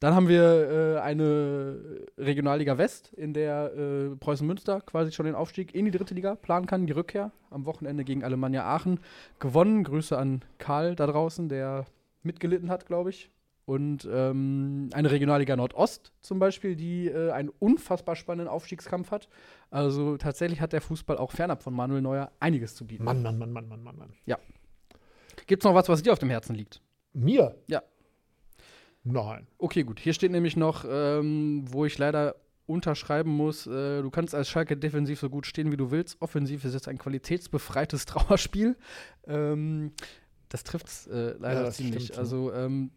dann 0.00 0.14
haben 0.14 0.28
wir 0.28 0.96
äh, 0.96 1.00
eine 1.00 2.06
Regionalliga 2.16 2.78
West, 2.78 3.12
in 3.12 3.34
der 3.34 3.74
äh, 3.74 4.16
Preußen 4.16 4.46
Münster 4.46 4.80
quasi 4.80 5.12
schon 5.12 5.26
den 5.26 5.34
Aufstieg 5.34 5.74
in 5.74 5.84
die 5.84 5.90
dritte 5.90 6.14
Liga 6.14 6.36
planen 6.36 6.66
kann, 6.66 6.86
die 6.86 6.94
Rückkehr 6.94 7.32
am 7.50 7.66
Wochenende 7.66 8.02
gegen 8.04 8.24
Alemannia 8.24 8.64
Aachen 8.64 8.98
gewonnen. 9.40 9.84
Grüße 9.84 10.16
an 10.16 10.42
Karl 10.56 10.96
da 10.96 11.06
draußen, 11.06 11.50
der 11.50 11.84
mitgelitten 12.22 12.70
hat, 12.70 12.86
glaube 12.86 13.10
ich 13.10 13.30
und 13.66 14.08
ähm, 14.10 14.88
eine 14.92 15.10
Regionalliga 15.10 15.56
Nordost 15.56 16.12
zum 16.20 16.38
Beispiel, 16.38 16.76
die 16.76 17.08
äh, 17.08 17.32
einen 17.32 17.48
unfassbar 17.48 18.16
spannenden 18.16 18.48
Aufstiegskampf 18.48 19.10
hat. 19.10 19.28
Also 19.70 20.16
tatsächlich 20.16 20.60
hat 20.60 20.72
der 20.72 20.80
Fußball 20.80 21.18
auch 21.18 21.32
fernab 21.32 21.62
von 21.62 21.74
Manuel 21.74 22.00
Neuer 22.00 22.30
einiges 22.40 22.76
zu 22.76 22.86
bieten. 22.86 23.04
Mann, 23.04 23.22
Mann, 23.22 23.38
Mann, 23.38 23.52
Mann, 23.52 23.68
Mann, 23.68 23.82
Mann, 23.82 23.98
Mann. 23.98 24.12
Ja. 24.24 24.38
Gibt 25.46 25.62
es 25.62 25.64
noch 25.64 25.74
was, 25.74 25.88
was 25.88 26.02
dir 26.02 26.12
auf 26.12 26.18
dem 26.20 26.30
Herzen 26.30 26.54
liegt? 26.54 26.80
Mir? 27.12 27.56
Ja. 27.66 27.82
Nein. 29.02 29.46
Okay, 29.58 29.82
gut. 29.82 29.98
Hier 30.00 30.14
steht 30.14 30.30
nämlich 30.30 30.56
noch, 30.56 30.84
ähm, 30.88 31.64
wo 31.66 31.84
ich 31.84 31.98
leider 31.98 32.36
unterschreiben 32.66 33.30
muss, 33.30 33.66
äh, 33.66 34.02
du 34.02 34.10
kannst 34.10 34.34
als 34.34 34.48
Schalke 34.48 34.76
defensiv 34.76 35.20
so 35.20 35.30
gut 35.30 35.46
stehen, 35.46 35.72
wie 35.72 35.76
du 35.76 35.90
willst. 35.90 36.20
Offensiv 36.20 36.64
ist 36.64 36.74
jetzt 36.74 36.88
ein 36.88 36.98
qualitätsbefreites 36.98 38.06
Trauerspiel. 38.06 38.76
Ähm, 39.26 39.92
das 40.48 40.62
trifft 40.62 40.86
es 40.86 41.06
äh, 41.08 41.34
leider 41.38 41.64
ja, 41.64 41.70
ziemlich. 41.70 42.04
Stimmt, 42.04 42.18
also 42.18 42.52
ähm, 42.52 42.90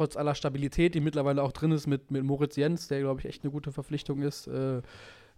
trotz 0.00 0.16
aller 0.16 0.34
Stabilität, 0.34 0.94
die 0.94 1.00
mittlerweile 1.00 1.42
auch 1.42 1.52
drin 1.52 1.72
ist 1.72 1.86
mit, 1.86 2.10
mit 2.10 2.24
Moritz 2.24 2.56
Jens, 2.56 2.88
der, 2.88 3.00
glaube 3.00 3.20
ich, 3.20 3.26
echt 3.26 3.44
eine 3.44 3.52
gute 3.52 3.70
Verpflichtung 3.70 4.22
ist. 4.22 4.46
Äh, 4.46 4.80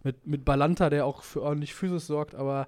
mit, 0.03 0.25
mit 0.25 0.45
Balanta, 0.45 0.89
der 0.89 1.05
auch 1.05 1.23
für 1.23 1.41
ordentlich 1.41 1.73
Physis 1.73 2.07
sorgt, 2.07 2.33
aber 2.33 2.67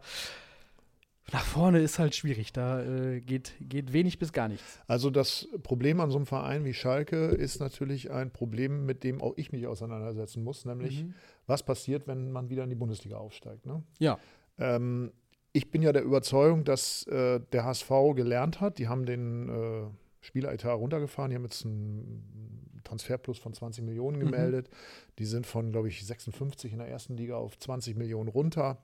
nach 1.32 1.44
vorne 1.46 1.80
ist 1.80 1.98
halt 1.98 2.14
schwierig. 2.14 2.52
Da 2.52 2.84
äh, 2.84 3.22
geht, 3.22 3.54
geht 3.62 3.94
wenig 3.94 4.20
bis 4.20 4.34
gar 4.34 4.50
nichts. 4.50 4.82
Also 4.88 5.10
das 5.10 5.48
Problem 5.64 6.02
an 6.02 6.12
so 6.12 6.18
einem 6.18 6.26
Verein 6.26 6.66
wie 6.66 6.74
Schalke 6.74 7.28
ist 7.28 7.62
natürlich 7.62 8.12
ein 8.12 8.32
Problem, 8.32 8.86
mit 8.86 9.06
dem 9.06 9.22
auch 9.22 9.34
ich 9.38 9.54
mich 9.54 9.66
auseinandersetzen 9.66 10.44
muss, 10.44 10.66
nämlich 10.66 11.06
mhm. 11.06 11.14
was 11.48 11.64
passiert, 11.64 12.08
wenn 12.08 12.30
man 12.30 12.50
wieder 12.50 12.66
in 12.66 12.70
die 12.70 12.76
Bundesliga 12.76 13.18
aufsteigt. 13.18 13.66
Ne? 13.66 13.84
Ja. 14.00 14.20
Ähm, 14.60 15.14
ich 15.54 15.72
bin 15.72 15.82
ja 15.82 15.94
der 15.94 16.04
Überzeugung, 16.04 16.66
dass 16.66 17.08
äh, 17.08 17.40
der 17.54 17.64
HSV 17.64 17.90
gelernt 18.16 18.60
hat. 18.60 18.80
Die 18.80 18.90
haben 18.90 19.06
den 19.06 19.50
äh, 19.50 19.88
Spieleretat 20.26 20.78
runtergefahren. 20.78 21.30
Die 21.30 21.36
haben 21.36 21.44
jetzt 21.44 21.66
einen 21.66 22.82
Transferplus 22.84 23.38
von 23.38 23.54
20 23.54 23.84
Millionen 23.84 24.18
mhm. 24.18 24.26
gemeldet. 24.26 24.70
Mhm. 24.70 25.14
Die 25.20 25.26
sind 25.26 25.46
von, 25.46 25.72
glaube 25.72 25.88
ich, 25.88 26.06
56 26.06 26.74
in 26.74 26.80
der 26.80 26.88
ersten 26.88 27.16
Liga 27.16 27.38
auf 27.38 27.58
20 27.58 27.96
Millionen 27.96 28.30
runter. 28.30 28.78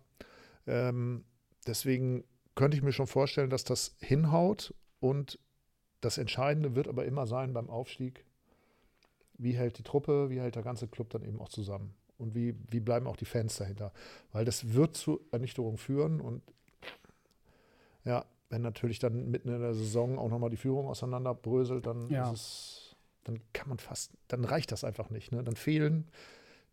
Ähm, 0.67 1.23
deswegen 1.65 2.23
könnte 2.56 2.77
ich 2.77 2.84
mir 2.84 2.93
schon 2.93 3.08
vorstellen, 3.08 3.49
dass 3.49 3.63
das 3.63 3.95
hinhaut. 3.99 4.73
Und 4.99 5.39
das 6.01 6.17
Entscheidende 6.17 6.75
wird 6.75 6.88
aber 6.88 7.06
immer 7.06 7.25
sein 7.25 7.54
beim 7.54 7.69
Aufstieg, 7.69 8.25
wie 9.38 9.54
hält 9.54 9.80
die 9.80 9.84
Truppe, 9.84 10.30
wie 10.30 10.39
hält 10.39 10.56
der 10.56 10.63
ganze 10.63 10.88
Club 10.88 11.10
dann 11.10 11.23
eben 11.23 11.39
auch 11.39 11.49
zusammen. 11.49 11.95
Und 12.17 12.36
wie, 12.36 12.56
wie 12.69 12.80
bleiben 12.80 13.08
auch 13.08 13.17
die 13.17 13.25
Fans 13.25 13.58
dahinter? 13.58 13.91
Weil 14.32 14.45
das 14.45 14.73
wird 14.73 14.95
zu 14.95 15.21
Ernüchterung 15.32 15.80
führen. 15.80 16.21
Und 16.21 16.43
ja, 18.06 18.25
wenn 18.52 18.62
natürlich 18.62 19.00
dann 19.00 19.32
mitten 19.32 19.50
in 19.50 19.62
der 19.62 19.74
Saison 19.74 20.20
auch 20.20 20.30
nochmal 20.30 20.50
die 20.50 20.58
Führung 20.58 20.88
auseinanderbröselt, 20.88 21.86
dann 21.86 22.08
ja. 22.10 22.32
es, 22.32 22.96
dann 23.24 23.40
kann 23.54 23.70
man 23.70 23.80
fast, 23.80 24.12
dann 24.28 24.44
reicht 24.44 24.72
das 24.72 24.84
einfach 24.84 25.10
nicht. 25.10 25.32
Ne? 25.32 25.44
Dann 25.44 25.56
fehlen 25.56 26.10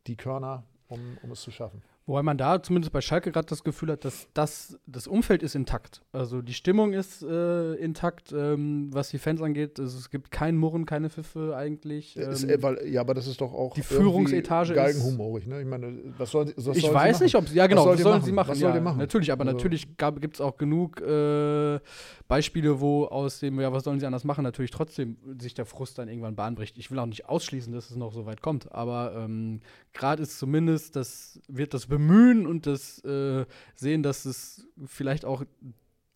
die 0.07 0.17
Körner, 0.17 0.64
um, 0.88 1.19
um 1.23 1.31
es 1.31 1.41
zu 1.41 1.51
schaffen. 1.51 1.83
Wobei 2.09 2.23
man 2.23 2.38
da 2.38 2.62
zumindest 2.62 2.90
bei 2.90 3.03
Schalke 3.03 3.31
gerade 3.31 3.47
das 3.49 3.62
Gefühl 3.62 3.92
hat, 3.92 4.03
dass 4.03 4.29
das, 4.33 4.79
das 4.87 5.07
Umfeld 5.07 5.42
ist 5.42 5.55
intakt. 5.55 6.01
Also 6.11 6.40
die 6.40 6.55
Stimmung 6.55 6.94
ist 6.94 7.23
äh, 7.23 7.75
intakt, 7.75 8.33
ähm, 8.33 8.88
was 8.90 9.11
die 9.11 9.18
Fans 9.18 9.42
angeht. 9.42 9.79
Also 9.79 9.99
es 9.99 10.09
gibt 10.09 10.31
keinen 10.31 10.57
Murren, 10.57 10.87
keine 10.87 11.11
Pfiffe 11.11 11.55
eigentlich. 11.55 12.16
Ähm, 12.16 12.31
Ist, 12.31 12.44
äh, 12.44 12.62
weil, 12.62 12.88
ja, 12.88 13.03
aber 13.03 13.12
das 13.12 13.27
ist 13.27 13.42
doch 13.42 13.53
auch 13.53 13.75
die 13.75 13.83
Führungsetage 13.83 14.71
ist- 14.73 14.77
Geigenhumorig, 14.77 15.47
ne? 15.47 15.61
Ich 15.61 15.66
meine, 15.66 15.99
was 16.16 16.31
soll, 16.31 16.47
was 16.57 16.77
ich 16.79 16.83
sollen 16.85 16.94
weiß 16.94 17.21
nicht, 17.21 17.35
ob 17.35 17.47
sie, 17.47 17.57
ja 17.57 17.66
genau, 17.66 17.83
soll 17.83 17.90
was 17.92 17.97
die 17.99 18.03
sollen 18.05 18.14
machen? 18.16 18.25
sie 18.25 18.33
machen? 18.33 18.49
Was 18.53 18.59
soll 18.59 18.71
ja, 18.71 18.75
die 18.77 18.83
machen? 18.83 18.99
Natürlich, 18.99 19.31
aber 19.31 19.44
Also- 19.44 19.57
natürlich 19.57 19.88
gibt 19.99 20.35
es 20.37 20.40
auch 20.40 20.57
genug 20.57 21.03
äh, 21.03 21.79
Beispiele, 22.27 22.81
wo 22.81 23.05
aus 23.05 23.40
dem, 23.40 23.61
ja, 23.61 23.71
was 23.71 23.85
sollen 23.85 24.01
sie 24.01 24.07
anders 24.07 24.25
machen, 24.25 24.44
natürlich 24.44 24.71
trotzdem 24.71 25.18
sich 25.38 25.53
der 25.53 25.66
Frust 25.66 25.99
dann 25.99 26.09
irgendwann 26.09 26.37
Bahn 26.37 26.55
bricht. 26.55 26.79
Ich 26.79 26.90
will 26.90 26.99
auch 27.01 27.07
nicht 27.07 27.29
ausschließen, 27.29 27.71
dass 27.75 27.90
es 27.90 27.97
noch 27.97 28.14
so 28.14 28.25
weit 28.25 28.40
kommt, 28.40 28.73
aber 28.73 29.12
ähm, 29.14 29.61
gerade 29.92 30.23
ist 30.23 30.38
zumindest, 30.38 30.97
das 30.97 31.38
wird 31.49 31.75
das 31.75 31.90
Bemühen 31.98 32.46
und 32.46 32.66
das 32.66 33.02
äh, 33.04 33.44
Sehen, 33.74 34.04
dass 34.04 34.24
es 34.24 34.68
vielleicht 34.87 35.24
auch 35.24 35.44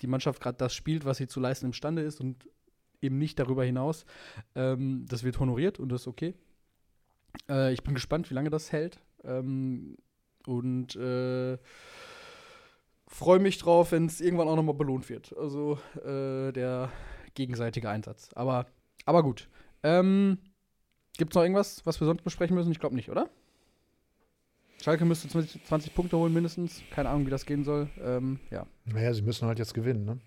die 0.01 0.07
Mannschaft 0.07 0.41
gerade 0.41 0.57
das 0.57 0.75
spielt, 0.75 1.05
was 1.05 1.17
sie 1.17 1.27
zu 1.27 1.41
leisten 1.41 1.67
imstande 1.67 2.03
ist 2.03 2.21
und 2.21 2.49
eben 3.01 3.19
nicht 3.19 3.39
darüber 3.39 3.65
hinaus. 3.65 4.05
Ähm, 4.55 5.07
das 5.09 5.25
wird 5.25 5.41
honoriert 5.41 5.81
und 5.81 5.91
das 5.91 6.03
ist 6.03 6.07
okay. 6.07 6.35
Äh, 7.49 7.73
ich 7.73 7.83
bin 7.83 7.95
gespannt, 7.95 8.31
wie 8.31 8.35
lange 8.35 8.51
das 8.51 8.71
hält. 8.71 9.01
Ähm, 9.25 9.97
und 10.47 10.95
äh, 10.95 11.59
freue 13.09 13.41
mich 13.41 13.59
drauf, 13.59 13.91
wenn 13.91 14.07
es 14.07 14.21
irgendwann 14.21 14.49
auch 14.49 14.57
nochmal 14.57 14.75
belohnt 14.77 15.09
wird. 15.09 15.37
Also 15.37 15.81
äh, 15.97 16.53
der 16.53 16.93
gegenseitige 17.35 17.91
Einsatz. 17.91 18.31
Aber, 18.35 18.67
aber 19.05 19.25
gut. 19.25 19.49
Ähm, 19.83 20.39
Gibt 21.19 21.33
es 21.33 21.35
noch 21.35 21.43
irgendwas, 21.43 21.85
was 21.85 22.01
wir 22.01 22.07
sonst 22.07 22.23
besprechen 22.23 22.55
müssen? 22.55 22.71
Ich 22.71 22.79
glaube 22.79 22.95
nicht, 22.95 23.11
oder? 23.11 23.29
Schalke 24.83 25.05
müsste 25.05 25.29
20, 25.29 25.65
20 25.65 25.95
Punkte 25.95 26.17
holen 26.19 26.33
mindestens. 26.33 26.83
Keine 26.91 27.09
Ahnung, 27.09 27.27
wie 27.27 27.31
das 27.31 27.47
gehen 27.47 27.65
soll. 27.65 27.89
Ähm, 28.01 28.41
ja. 28.51 28.67
Naja, 28.85 29.15
sie 29.15 29.23
müssen 29.23 29.47
halt 29.47 29.59
jetzt 29.59 29.75
gewinnen, 29.75 30.05
ne? 30.05 30.21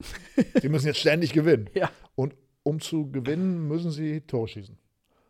sie 0.60 0.68
müssen 0.68 0.86
jetzt 0.86 0.98
ständig 1.00 1.32
gewinnen. 1.32 1.70
Ja. 1.74 1.90
Und 2.14 2.34
um 2.62 2.80
zu 2.80 3.10
gewinnen, 3.10 3.66
müssen 3.66 3.90
sie 3.90 4.20
Tore 4.22 4.48
schießen. 4.48 4.76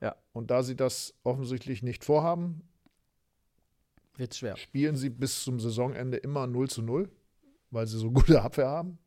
Ja. 0.00 0.16
Und 0.32 0.50
da 0.50 0.62
sie 0.62 0.74
das 0.76 1.14
offensichtlich 1.22 1.82
nicht 1.82 2.04
vorhaben, 2.04 2.62
Wird 4.16 4.34
schwer. 4.34 4.56
spielen 4.56 4.96
sie 4.96 5.10
bis 5.10 5.42
zum 5.44 5.60
Saisonende 5.60 6.16
immer 6.18 6.46
0 6.46 6.68
zu 6.68 6.82
0, 6.82 7.08
weil 7.70 7.86
sie 7.86 7.98
so 7.98 8.10
gute 8.12 8.42
Abwehr 8.42 8.68
haben 8.68 8.98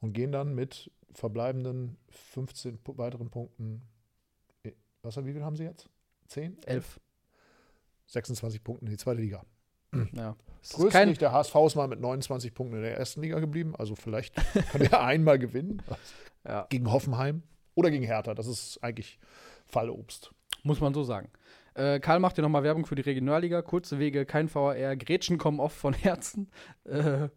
und 0.00 0.12
gehen 0.12 0.32
dann 0.32 0.54
mit 0.54 0.90
verbleibenden 1.12 1.96
15 2.08 2.78
pu- 2.78 2.96
weiteren 2.98 3.30
Punkten. 3.30 3.82
Was, 5.02 5.16
wie 5.24 5.32
viel 5.32 5.42
haben 5.44 5.56
sie 5.56 5.64
jetzt? 5.64 5.88
10? 6.28 6.62
11. 6.64 7.00
26 8.12 8.62
Punkten 8.62 8.86
in 8.86 8.92
die 8.92 8.98
zweite 8.98 9.20
Liga. 9.20 9.44
Ja. 10.14 10.36
Nicht, 11.04 11.20
der 11.20 11.32
HSV 11.32 11.54
ist 11.66 11.74
mal 11.74 11.88
mit 11.88 12.00
29 12.00 12.54
Punkten 12.54 12.76
in 12.76 12.82
der 12.82 12.96
ersten 12.96 13.20
Liga 13.20 13.40
geblieben. 13.40 13.74
Also 13.76 13.94
vielleicht 13.96 14.34
kann 14.70 14.80
er 14.80 15.02
einmal 15.04 15.38
gewinnen. 15.38 15.82
ja, 16.46 16.66
Gegen 16.70 16.90
Hoffenheim 16.90 17.42
oder 17.74 17.90
gegen 17.90 18.04
Hertha. 18.04 18.32
Das 18.32 18.46
ist 18.46 18.78
eigentlich 18.82 19.18
Fallobst. 19.66 20.32
muss 20.62 20.80
man 20.80 20.94
so 20.94 21.02
sagen. 21.02 21.30
Äh, 21.74 22.00
Karl 22.00 22.20
macht 22.20 22.36
hier 22.36 22.42
nochmal 22.42 22.62
Werbung 22.62 22.86
für 22.86 22.94
die 22.94 23.02
Regionalliga. 23.02 23.60
Kurze 23.62 23.98
Wege, 23.98 24.24
kein 24.24 24.52
VAR. 24.54 24.96
Grätschen 24.96 25.36
kommen 25.36 25.58
oft 25.60 25.76
von 25.76 25.94
Herzen. 25.94 26.50
Äh, 26.84 27.28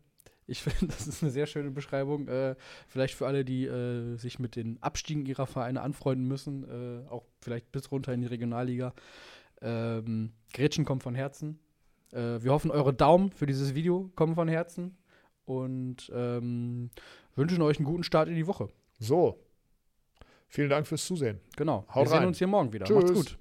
ich 0.48 0.62
finde, 0.64 0.94
das 0.94 1.08
ist 1.08 1.24
eine 1.24 1.32
sehr 1.32 1.48
schöne 1.48 1.72
Beschreibung. 1.72 2.28
Äh, 2.28 2.56
vielleicht 2.88 3.16
für 3.16 3.26
alle, 3.28 3.44
die 3.44 3.66
äh, 3.66 4.18
sich 4.18 4.40
mit 4.40 4.56
den 4.56 4.82
Abstiegen 4.82 5.26
ihrer 5.26 5.48
Vereine 5.48 5.82
anfreunden 5.82 6.28
müssen, 6.28 6.64
äh, 7.06 7.10
auch 7.10 7.26
vielleicht 7.42 7.72
bis 7.72 7.92
runter 7.92 8.14
in 8.14 8.22
die 8.22 8.28
Regionalliga. 8.28 8.94
Ähm, 9.66 10.32
Grätschen 10.54 10.86
kommen 10.86 11.02
von 11.02 11.16
Herzen. 11.16 11.60
Äh, 12.12 12.44
wir 12.44 12.52
hoffen, 12.52 12.72
eure 12.72 12.94
Daumen 12.94 13.32
für 13.32 13.48
dieses 13.48 13.74
Video 13.74 14.12
kommen 14.16 14.36
von 14.36 14.48
Herzen 14.48 14.96
und 15.46 16.12
ähm, 16.14 16.92
wünschen 17.36 17.62
euch 17.62 17.78
einen 17.78 17.86
guten 17.86 18.04
Start 18.04 18.30
in 18.30 18.36
die 18.36 18.48
Woche. 18.48 18.70
So. 19.00 19.40
Vielen 20.48 20.70
Dank 20.70 20.88
fürs 20.88 21.06
Zusehen. 21.06 21.40
Genau. 21.58 21.86
Haut 21.90 22.06
wir 22.06 22.10
sehen 22.10 22.18
rein. 22.20 22.28
uns 22.28 22.38
hier 22.38 22.48
morgen 22.48 22.72
wieder. 22.72 22.86
Tschüss. 22.86 22.96
Macht's 22.96 23.14
gut. 23.14 23.38